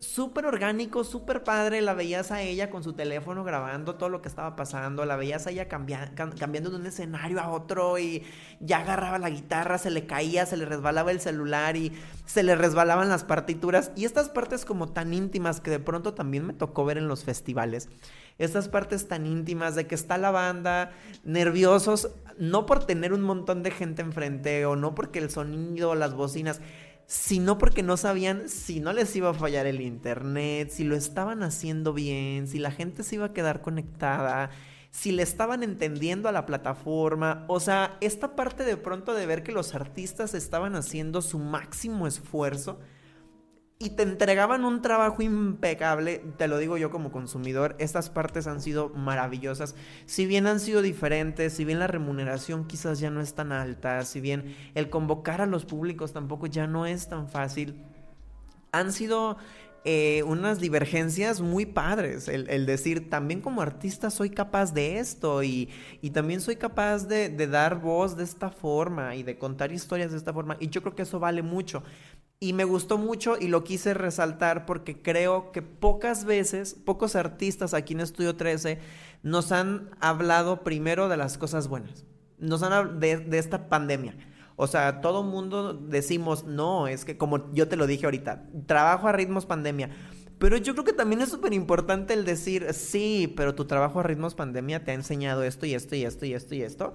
[0.00, 1.82] súper orgánico, súper padre.
[1.82, 5.04] La veías a ella con su teléfono grabando todo lo que estaba pasando.
[5.04, 8.24] La veías a ella cambiando de un escenario a otro y
[8.60, 11.92] ya agarraba la guitarra, se le caía, se le resbalaba el celular y
[12.24, 13.92] se le resbalaban las partituras.
[13.94, 17.24] Y estas partes como tan íntimas que de pronto también me tocó ver en los
[17.24, 17.88] festivales.
[18.38, 20.92] Estas partes tan íntimas de que está la banda
[21.24, 26.14] nerviosos, no por tener un montón de gente enfrente o no porque el sonido, las
[26.14, 26.62] bocinas
[27.10, 31.42] sino porque no sabían si no les iba a fallar el internet, si lo estaban
[31.42, 34.50] haciendo bien, si la gente se iba a quedar conectada,
[34.92, 39.42] si le estaban entendiendo a la plataforma, o sea, esta parte de pronto de ver
[39.42, 42.78] que los artistas estaban haciendo su máximo esfuerzo
[43.82, 48.60] y te entregaban un trabajo impecable, te lo digo yo como consumidor, estas partes han
[48.60, 49.74] sido maravillosas,
[50.04, 54.04] si bien han sido diferentes, si bien la remuneración quizás ya no es tan alta,
[54.04, 57.82] si bien el convocar a los públicos tampoco ya no es tan fácil,
[58.70, 59.38] han sido
[59.86, 62.28] eh, unas divergencias muy padres.
[62.28, 65.70] El, decir, también como artista soy capaz de esto y,
[66.12, 70.18] también soy capaz de, de, dar voz de esta forma y de contar historias de
[70.18, 70.58] esta forma.
[70.60, 71.82] Y yo creo que eso vale mucho.
[72.40, 77.74] Y me gustó mucho y lo quise resaltar porque creo que pocas veces, pocos artistas
[77.74, 78.78] aquí en Estudio 13
[79.22, 82.06] nos han hablado primero de las cosas buenas.
[82.38, 84.16] Nos han hablado de, de esta pandemia
[84.62, 89.08] o sea, todo mundo decimos, no, es que como yo te lo dije ahorita, trabajo
[89.08, 89.88] a ritmos pandemia.
[90.38, 94.02] Pero yo creo que también es súper importante el decir, sí, pero tu trabajo a
[94.02, 96.92] ritmos pandemia te ha enseñado esto y esto y esto y esto y esto.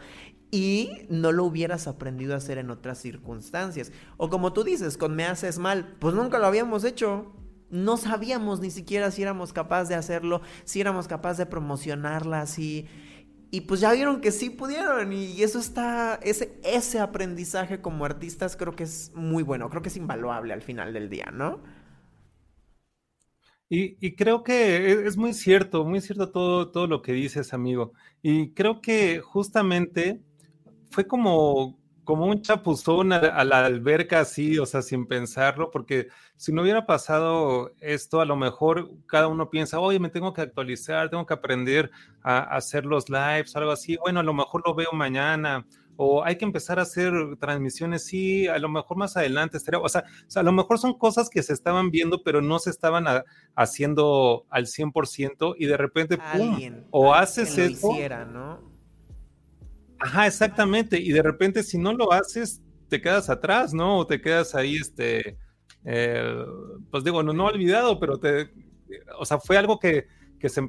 [0.55, 3.91] Y no lo hubieras aprendido a hacer en otras circunstancias.
[4.15, 7.35] O como tú dices, con me haces mal, pues nunca lo habíamos hecho.
[7.69, 12.87] No sabíamos ni siquiera si éramos capaces de hacerlo, si éramos capaces de promocionarla así.
[13.51, 18.55] Y pues ya vieron que sí pudieron y eso está, ese, ese aprendizaje como artistas
[18.55, 21.61] creo que es muy bueno, creo que es invaluable al final del día, ¿no?
[23.69, 27.93] Y, creo que e, es muy cierto, muy cierto todo, todo lo que dices, amigo.
[28.21, 30.21] Y creo que justamente
[30.95, 36.53] fue como, como un chapuzón a, la alberca así, o sea, sin pensarlo, porque si
[36.53, 41.09] no hubiera pasado esto, a lo mejor cada uno piensa, oye, me tengo que actualizar,
[41.09, 41.91] tengo que aprender
[42.23, 43.97] a, hacer los lives, algo así.
[43.97, 45.67] Bueno, a lo mejor lo veo mañana,
[45.97, 49.89] o hay que empezar a hacer transmisiones, sí, a lo mejor más adelante estaría, o
[49.89, 53.05] sea, a lo mejor son cosas que se estaban viendo, pero no se estaban
[53.53, 56.57] haciendo al 100% y de repente, ¡pum!
[56.91, 57.89] o haces eso.
[58.31, 58.74] ¿no?
[59.99, 60.99] Ajá, exactamente.
[60.99, 63.99] Y de repente, si no lo haces, te quedas atrás, ¿no?
[63.99, 65.37] O te quedas ahí, este,
[65.85, 66.35] eh,
[66.91, 68.49] pues digo, no, no olvidado, pero te,
[69.17, 70.07] o sea, fue algo que,
[70.39, 70.61] que, se,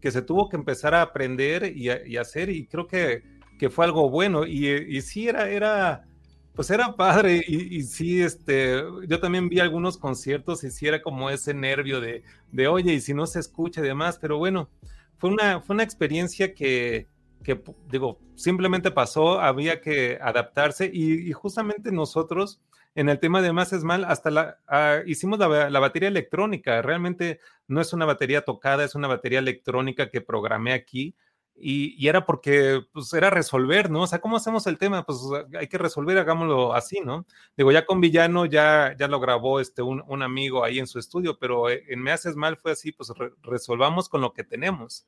[0.00, 3.22] que se tuvo que empezar a aprender y, hacer, y creo que,
[3.58, 4.46] que, fue algo bueno.
[4.46, 6.06] Y, y sí, era, era,
[6.54, 11.02] pues era padre, y, y, sí, este, yo también vi algunos conciertos y sí era
[11.02, 12.22] como ese nervio de,
[12.52, 14.70] de oye, y si no se escucha y demás, pero bueno,
[15.18, 17.08] fue una, fue una experiencia que
[17.42, 22.60] que digo, simplemente pasó, había que adaptarse y, justamente nosotros
[22.94, 27.40] en el tema de más es mal, hasta la, ah, hicimos la, batería electrónica, realmente
[27.68, 31.14] no es una batería tocada, es una batería electrónica que programé aquí
[31.60, 34.02] y, era porque pues era resolver, ¿no?
[34.02, 35.04] O sea, ¿cómo hacemos el tema?
[35.04, 35.20] Pues
[35.58, 37.26] hay que resolver, hagámoslo así, ¿no?
[37.56, 41.38] Digo, ya con Villano ya, ya lo grabó este, un, amigo ahí en su estudio,
[41.38, 43.12] pero en Me Haces Mal fue así, pues
[43.42, 45.06] resolvamos con lo que tenemos.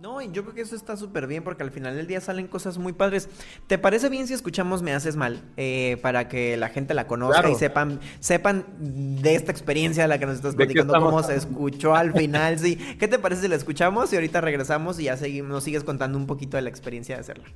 [0.00, 2.46] No, y yo creo que eso está súper bien porque al final del día salen
[2.46, 3.28] cosas muy padres.
[3.66, 5.42] ¿Te parece bien si escuchamos Me Haces Mal?
[5.56, 10.18] Eh, para que la gente la conozca y sepan, sepan de esta experiencia de la
[10.18, 12.60] que nos estás platicando, cómo se escuchó al final.
[12.60, 12.76] Sí.
[12.76, 16.16] ¿Qué te parece si la escuchamos y ahorita regresamos y ya seguimos, nos sigues contando
[16.16, 17.46] un poquito de la experiencia de hacerla?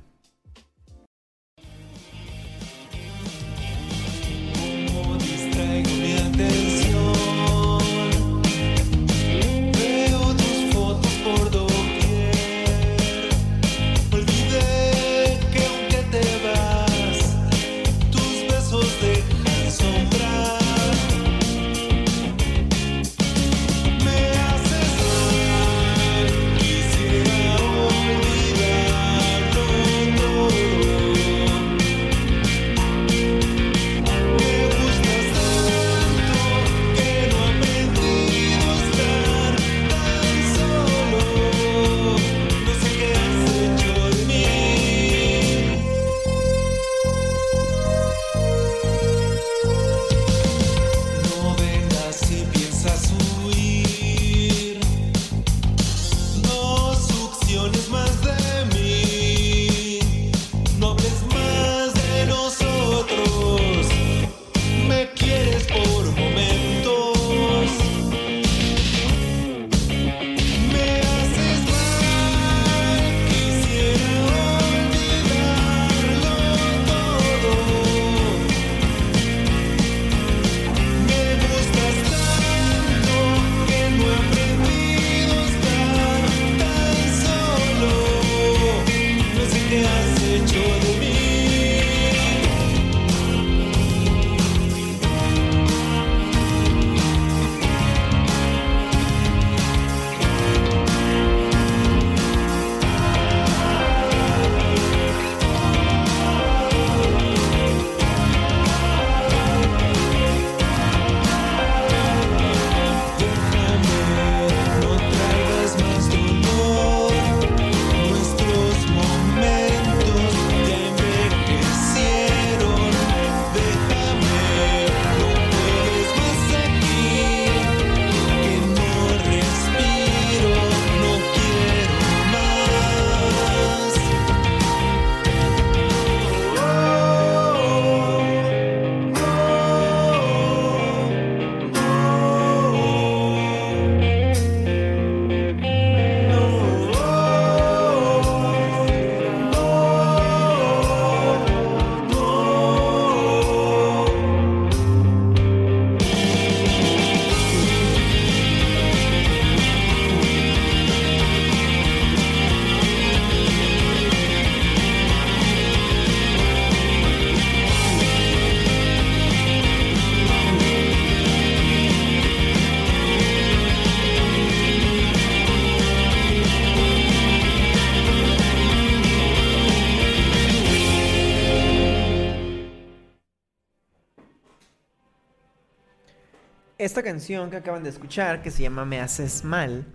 [186.83, 189.85] Esta canción que acaban de escuchar, que se llama Me Haces Mal,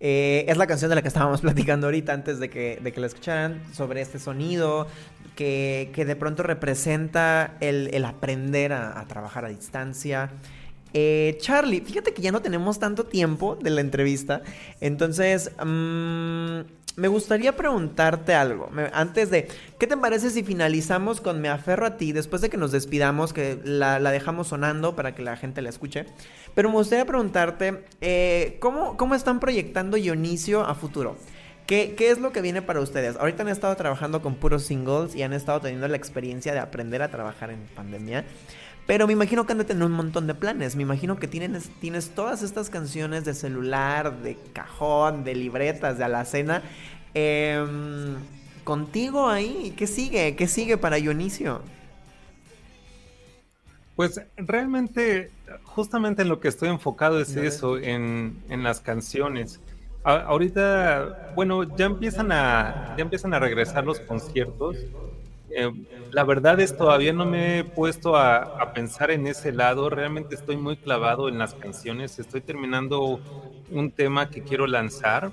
[0.00, 3.00] eh, es la canción de la que estábamos platicando ahorita antes de que, de que
[3.00, 4.86] la escucharan, sobre este sonido
[5.36, 10.30] que, que de pronto representa el, el aprender a, trabajar a distancia.
[10.92, 14.42] Eh, Charlie, fíjate que ya no tenemos tanto tiempo de la entrevista,
[14.80, 16.60] entonces mmm,
[16.96, 18.70] me gustaría preguntarte algo.
[18.92, 22.56] Antes de, ¿qué te parece si finalizamos con Me aferro a ti después de que
[22.56, 26.06] nos despidamos, que la, la dejamos sonando para que la gente la escuche?
[26.54, 31.16] Pero me gustaría preguntarte, eh, ¿cómo, ¿cómo están proyectando Dionisio a futuro?
[31.66, 33.16] ¿Qué, ¿Qué, es lo que viene para ustedes?
[33.16, 37.02] Ahorita han estado trabajando con puros singles y han estado teniendo la experiencia de aprender
[37.02, 38.24] a trabajar en pandemia.
[38.86, 40.76] Pero me imagino que han de tener un montón de planes.
[40.76, 46.04] Me imagino que tienes, tienes todas estas canciones de celular, de cajón, de libretas, de
[46.04, 46.62] alacena.
[47.14, 47.64] Eh,
[48.64, 49.72] contigo ahí.
[49.76, 50.36] ¿Qué sigue?
[50.36, 51.62] ¿Qué sigue para Dionisio?
[53.96, 55.30] Pues realmente,
[55.62, 59.60] justamente en lo que estoy enfocado es eso, en, en las canciones.
[60.02, 64.76] A, ahorita, bueno, ya empiezan a, ya empiezan a regresar los conciertos.
[65.56, 65.70] Eh,
[66.10, 69.88] la verdad es todavía no me he puesto a, a, pensar en ese lado.
[69.90, 72.18] Realmente estoy muy clavado en las canciones.
[72.18, 73.20] Estoy terminando
[73.70, 75.32] un tema que quiero lanzar.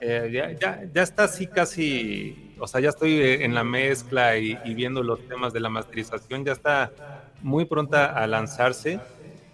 [0.00, 4.58] Eh, ya, ya, ya, está así casi, o sea, ya estoy en la mezcla y,
[4.64, 6.44] y, viendo los temas de la masterización.
[6.44, 6.92] Ya está
[7.40, 9.00] muy pronta a lanzarse.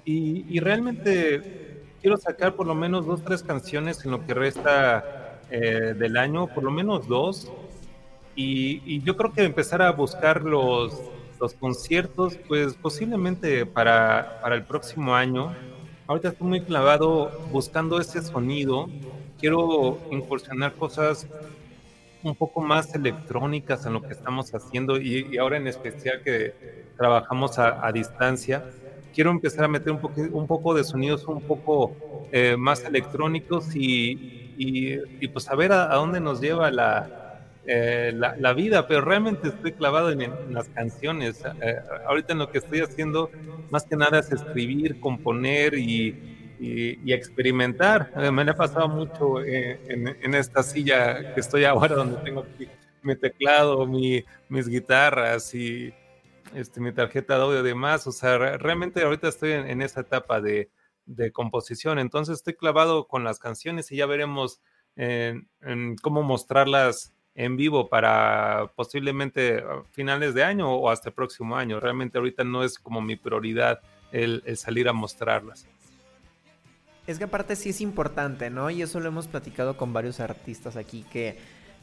[0.05, 5.05] Y, y realmente quiero sacar por lo menos dos, tres canciones en lo que resta
[5.51, 7.53] eh, del año, por lo menos dos
[8.37, 11.01] y, y, yo creo que empezar a buscar los,
[11.41, 15.55] los conciertos, pues posiblemente para, para, el próximo año.
[16.07, 18.89] Ahorita estoy muy clavado buscando ese sonido.
[19.39, 21.27] Quiero incursionar cosas
[22.23, 26.55] un poco más electrónicas en lo que estamos haciendo y, y ahora en especial que
[26.97, 28.65] trabajamos a, a, distancia.
[29.15, 31.97] Quiero empezar a meter un, poco, un poco de sonidos un poco
[32.33, 37.20] eh, más electrónicos y, y, pues a ver a, a dónde nos lleva la,
[37.67, 41.45] eh, la, la, vida, pero realmente estoy clavado en, las canciones.
[41.61, 43.31] Eh, ahorita lo que estoy haciendo,
[43.71, 46.39] más que nada es escribir, componer y,
[47.07, 48.13] experimentar.
[48.17, 52.69] Eh, me ha pasado mucho en, esta silla que estoy ahora, donde tengo aquí
[53.03, 55.93] mi teclado, mi, mis guitarras y
[56.55, 58.07] este, mi tarjeta de audio y demás.
[58.07, 60.71] O sea, realmente ahorita estoy en, esa etapa de,
[61.33, 64.61] composición, entonces estoy clavado con las canciones y ya veremos
[66.03, 71.81] cómo mostrarlas en vivo para posiblemente finales de año o hasta el próximo año.
[71.81, 73.81] Realmente ahorita no es como mi prioridad
[74.13, 75.67] el, salir a mostrarlas.
[77.07, 78.69] Es que aparte sí es importante, ¿no?
[78.69, 81.39] Y eso lo hemos platicado con varios artistas aquí, que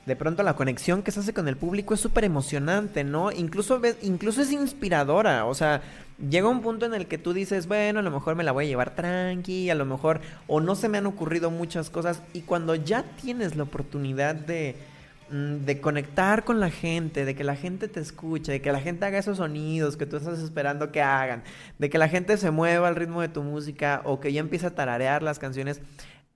[0.05, 3.31] de pronto la conexión que se hace con el público es súper emocionante, ¿no?
[3.31, 5.81] Incluso, incluso es inspiradora, o sea,
[6.29, 8.65] llega un punto en el que tú dices, bueno, a lo mejor me la voy
[8.65, 12.41] a llevar tranqui, a lo mejor, o no se me han ocurrido muchas cosas, y
[12.41, 14.75] cuando ya tienes la oportunidad de
[15.29, 19.05] de conectar con la gente, de que la gente te escuche, de que la gente
[19.05, 21.43] haga esos sonidos que tú estás esperando que hagan,
[21.77, 24.67] de que la gente se mueva al ritmo de tu música o que ya empiece
[24.67, 25.81] a tararear las canciones.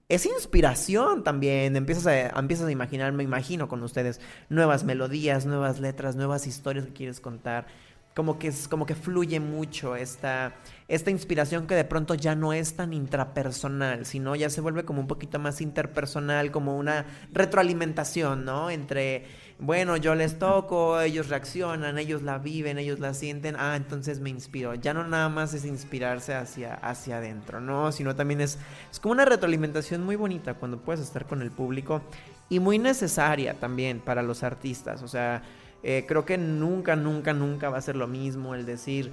[0.10, 4.20] Es inspiración también, empiezas a, empiezas a imaginar, me imagino con ustedes,
[4.50, 7.68] nuevas melodías, nuevas letras, nuevas historias que quieres contar
[8.16, 10.54] como que es como que fluye mucho esta
[10.92, 15.00] esta inspiración que de pronto ya no es tan intrapersonal, sino ya se vuelve como
[15.00, 18.70] un poquito más interpersonal, como una retroalimentación, ¿no?
[18.70, 19.24] Entre
[19.58, 24.30] bueno, yo les toco, ellos reaccionan, ellos la viven, ellos la sienten, ah, entonces me
[24.30, 24.76] inspiro.
[24.76, 27.94] Ya no nada más es inspirarse hacia hacia adentro, ¿no?
[27.94, 28.60] Sino también es
[28.92, 32.02] es como una retroalimentación muy bonita cuando puedes estar con el público
[32.50, 35.42] y muy necesaria también para los artistas, o sea,
[35.84, 39.12] eh, creo que nunca, nunca, nunca va a ser lo mismo el decir,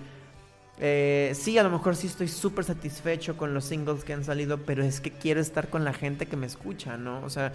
[0.80, 4.58] eh, sí, a lo mejor sí estoy súper satisfecho con los singles que han salido,
[4.58, 7.22] pero es que quiero estar con la gente que me escucha, ¿no?
[7.24, 7.52] O sea,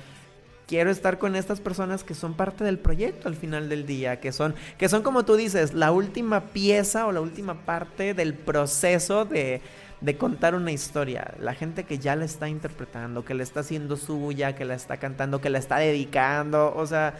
[0.67, 4.31] quiero estar con estas personas que son parte del proyecto al final del día, que
[4.31, 9.25] son, que son como tú dices, la última pieza o la última parte del proceso
[9.25, 9.61] de,
[10.01, 11.33] de contar una historia.
[11.39, 14.97] La gente que ya la está interpretando, que la está haciendo suya, que la está
[14.97, 17.15] cantando, que la está dedicando, o sea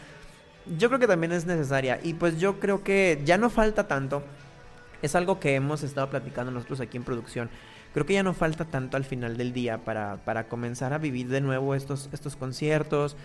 [0.66, 2.00] yo creo que también es necesaria.
[2.04, 4.24] Y pues yo creo que ya no falta tanto.
[5.04, 7.50] Es algo que hemos estado platicando nosotros aquí en producción.
[7.94, 11.28] Creo que ya no falta tanto al final del día para, para comenzar a vivir
[11.28, 13.16] de nuevo estos, estos conciertos,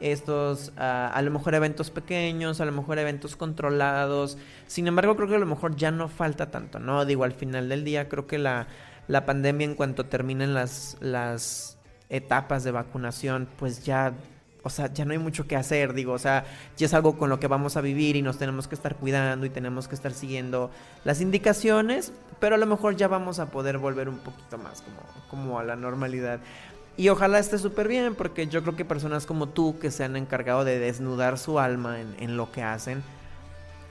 [0.00, 4.36] estos uh, a lo mejor eventos pequeños, a lo mejor eventos controlados.
[4.66, 7.04] Sin embargo, creo que a lo mejor ya no falta tanto, ¿no?
[7.06, 8.66] Digo, al final del día creo que la,
[9.06, 11.78] la pandemia en cuanto terminen las, las
[12.10, 14.12] etapas de vacunación, pues ya
[14.62, 16.44] o sea, ya no hay mucho que hacer, digo, o sea,
[16.76, 19.46] ya es algo con lo que vamos a vivir y nos tenemos que estar cuidando
[19.46, 20.70] y tenemos que estar siguiendo
[21.04, 24.98] las indicaciones, pero a lo mejor ya vamos a poder volver un poquito más como,
[25.30, 26.40] como a la normalidad.
[26.96, 30.16] Y ojalá esté súper bien, porque yo creo que personas como tú que se han
[30.16, 33.04] encargado de desnudar su alma en, en lo que hacen,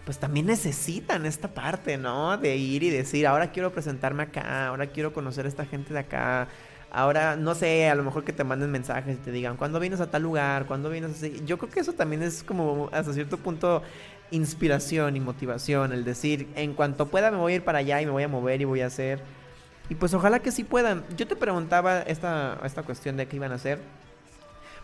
[0.08, 2.38] pues también necesitan esta parte, ¿no?
[2.38, 6.00] De ir y decir, ahora quiero presentarme acá, ahora quiero conocer a esta gente de
[6.00, 6.48] acá,
[6.90, 10.00] Ahora, no sé, a lo mejor que te manden mensajes y te digan, ¿cuándo vienes
[10.00, 10.66] a tal lugar?
[10.66, 11.42] ¿Cuándo vienes así?
[11.46, 13.84] Yo creo que eso también es como hasta cierto punto
[14.32, 18.06] inspiración y motivación, el decir, en cuanto pueda me voy a ir para allá y
[18.06, 19.22] me voy a mover y voy a hacer.
[19.90, 21.04] Y pues ojalá que sí puedan.
[21.18, 23.80] Yo te preguntaba esta, esta cuestión de qué iban a hacer.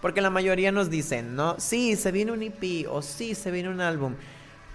[0.01, 1.57] Porque la mayoría nos dicen, ¿no?
[1.57, 4.15] Sí, se viene un EP o sí, se viene un álbum.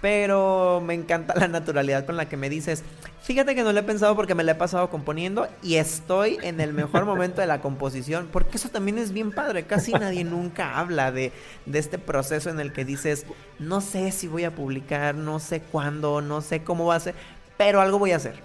[0.01, 2.83] Pero me encanta la naturalidad con la que me dices,
[3.21, 6.61] fíjate que no lo he pensado porque me lo he pasado componiendo y estoy en
[6.61, 10.79] el mejor momento de la composición, porque eso también es bien padre, casi nadie nunca
[10.79, 11.33] habla de,
[11.65, 13.25] de este proceso en el que dices,
[13.59, 17.15] no sé si voy a publicar, no sé cuándo, no sé cómo va a ser,
[17.57, 18.35] pero algo voy a hacer,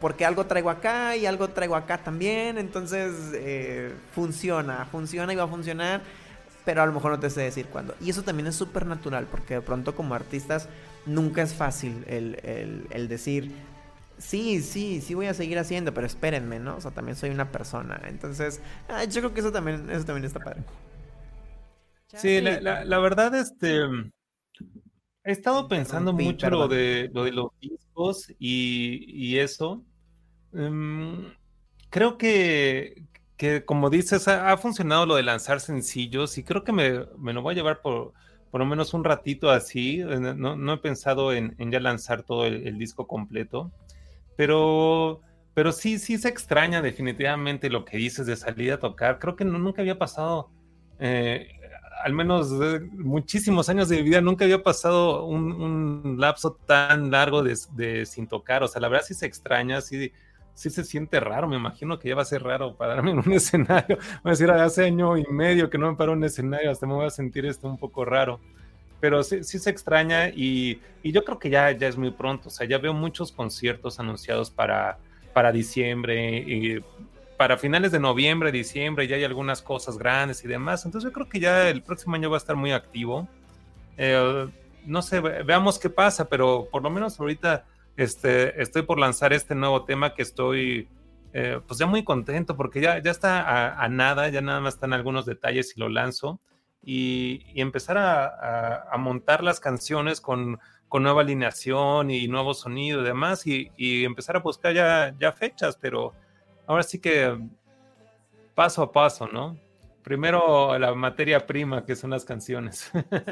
[0.00, 5.44] porque algo traigo acá y algo traigo acá también, entonces eh, funciona, funciona y va
[5.44, 6.00] a funcionar
[6.64, 7.94] pero a lo mejor no te sé decir cuándo.
[8.00, 10.68] Y eso también es súper natural, porque de pronto como artistas
[11.06, 13.50] nunca es fácil el, decir,
[14.18, 16.76] sí, sí, sí voy a seguir haciendo, pero espérenme, ¿no?
[16.76, 18.00] O sea, también soy una persona.
[18.06, 20.62] Entonces, ah, yo creo que eso también, eso también está padre.
[22.14, 23.80] Sí, la, verdad, este,
[25.24, 29.82] he estado pensando mucho lo de, lo de los discos y, eso.
[30.52, 31.32] Em,
[31.88, 37.06] creo que, que, como dices, ha, funcionado lo de lanzar sencillos y creo que me,
[37.18, 38.12] me lo voy a llevar por
[38.52, 40.02] por lo menos un ratito así.
[40.02, 43.72] Eh, no, he pensado en, ya lanzar todo el, disco completo,
[44.36, 45.22] pero,
[45.54, 49.18] pero sí, sí se extraña definitivamente lo que dices de salir a tocar.
[49.18, 50.50] Creo que nunca había pasado,
[51.00, 51.48] eh,
[52.04, 52.50] al menos
[52.92, 58.62] muchísimos años de mi vida, nunca había pasado un, lapso tan largo de, sin tocar.
[58.62, 60.12] O sea, la verdad sí se extraña, sí
[60.54, 63.32] sí se siente raro, me imagino que ya va a ser raro pararme en un
[63.32, 63.98] escenario.
[64.22, 66.86] Voy a decir, hace año y medio que no me paro en un escenario, hasta
[66.86, 68.40] me voy a sentir esto un poco raro.
[69.00, 72.48] Pero sí, sí se extraña y, y, yo creo que ya, ya es muy pronto.
[72.48, 74.98] O sea, ya veo muchos conciertos anunciados para,
[75.32, 76.78] para diciembre y
[77.36, 80.84] para finales de noviembre, diciembre, ya hay algunas cosas grandes y demás.
[80.84, 83.26] Entonces yo creo que ya el próximo año va a estar muy activo.
[83.96, 84.48] Eh,
[84.86, 87.64] no sé, veamos qué pasa, pero por lo menos ahorita
[87.96, 90.88] este, estoy por lanzar este nuevo tema que estoy
[91.34, 94.92] eh, pues ya muy contento porque ya, ya está a, nada, ya nada más están
[94.92, 96.40] algunos detalles y lo lanzo
[96.82, 100.58] y, empezar a, montar las canciones con,
[100.92, 103.70] nueva alineación y nuevo sonido y demás y,
[104.04, 106.12] empezar a buscar ya, ya fechas, pero
[106.66, 107.38] ahora sí que
[108.54, 109.56] paso a paso, ¿no?
[110.02, 112.90] Primero la materia prima que son las canciones.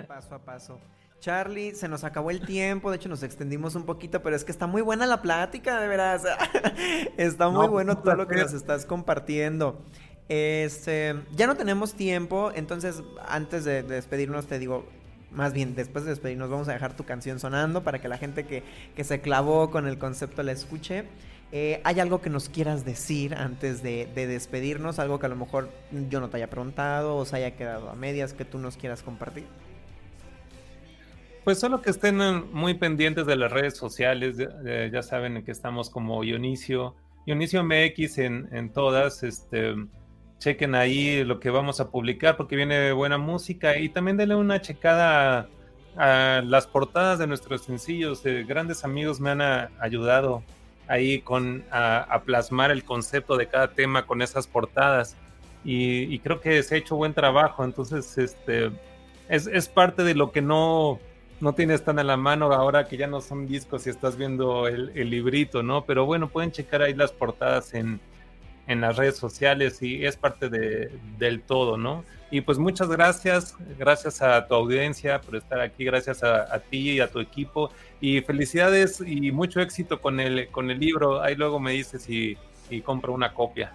[0.08, 0.80] Paso a paso.
[1.20, 4.52] Charlie, se nos acabó el tiempo, de hecho nos extendimos un poquito, pero es que
[4.52, 6.22] está muy buena la plática, de veras.
[7.18, 9.82] está muy bueno todo lo que nos estás compartiendo.
[10.30, 14.86] Este, ya no tenemos tiempo, entonces antes de, despedirnos te digo,
[15.30, 18.46] más bien después de despedirnos vamos a dejar tu canción sonando para que la gente
[18.46, 18.62] que,
[19.04, 21.04] se clavó con el concepto la escuche.
[21.52, 25.00] Eh, ¿Hay algo que nos quieras decir antes de, de, despedirnos?
[25.00, 25.68] Algo que a lo mejor
[26.08, 29.02] yo no te haya preguntado o se haya quedado a medias que tú nos quieras
[29.02, 29.44] compartir.
[31.44, 32.18] Pues solo que estén
[32.52, 34.36] muy pendientes de las redes sociales,
[34.92, 39.74] ya saben que estamos como Dionisio, Dionisio MX en, en, todas, este,
[40.38, 44.60] chequen ahí lo que vamos a publicar porque viene buena música y también denle una
[44.60, 45.48] checada
[45.96, 49.40] a, las portadas de nuestros sencillos, grandes amigos me han
[49.80, 50.42] ayudado
[50.88, 55.16] ahí con a, plasmar el concepto de cada tema con esas portadas
[55.64, 58.70] y, y, creo que se ha hecho buen trabajo, entonces este
[59.28, 60.98] es, es parte de lo que no
[61.40, 64.68] no tienes tan a la mano ahora que ya no son discos y estás viendo
[64.68, 65.84] el, librito, ¿no?
[65.84, 68.00] Pero bueno, pueden checar ahí las portadas en,
[68.66, 72.04] las redes sociales y es parte de, del todo, ¿no?
[72.30, 77.00] Y pues muchas gracias, gracias a tu audiencia por estar aquí, gracias a, ti y
[77.00, 81.20] a tu equipo y felicidades y mucho éxito con el, con el libro.
[81.20, 82.38] Ahí luego me dices y,
[82.70, 83.72] y compro una copia.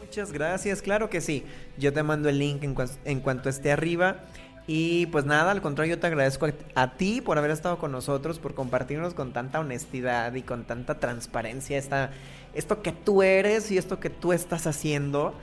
[0.00, 1.44] Muchas gracias, claro que sí.
[1.78, 4.18] Yo te mando el link en, en cuanto esté arriba.
[4.66, 8.40] Y pues nada, al contrario, yo te agradezco a, ti por haber estado con nosotros,
[8.40, 12.10] por compartirnos con tanta honestidad y con tanta transparencia esta,
[12.52, 15.34] esto que tú eres y esto que tú estás haciendo.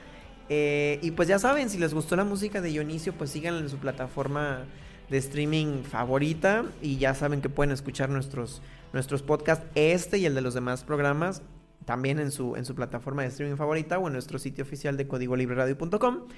[0.50, 3.70] Eh, y pues ya saben, si les gustó la música de Dionisio, pues síganla en
[3.70, 4.64] su plataforma
[5.08, 8.60] de streaming favorita y ya saben que pueden escuchar nuestros,
[8.92, 11.40] nuestros podcasts, este y el de los demás programas,
[11.84, 15.06] también en su, en su plataforma de streaming favorita o en nuestro sitio oficial de
[15.06, 16.28] códigolibreradio.com.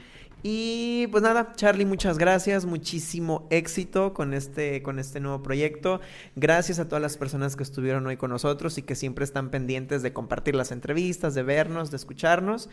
[0.42, 6.00] Y pues nada, Charlie, muchas gracias, muchísimo éxito con este, con este nuevo proyecto.
[6.36, 10.02] Gracias a todas las personas que estuvieron hoy con nosotros y que siempre están pendientes
[10.02, 12.68] de compartir las entrevistas, de vernos, de escucharnos.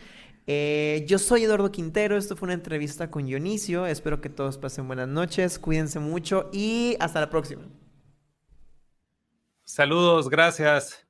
[0.46, 3.86] Eh, yo soy Eduardo Quintero, esto fue una entrevista con Dionisio.
[3.86, 7.62] Espero que todos pasen buenas noches, cuídense mucho y hasta la próxima.
[9.64, 11.03] Saludos, gracias.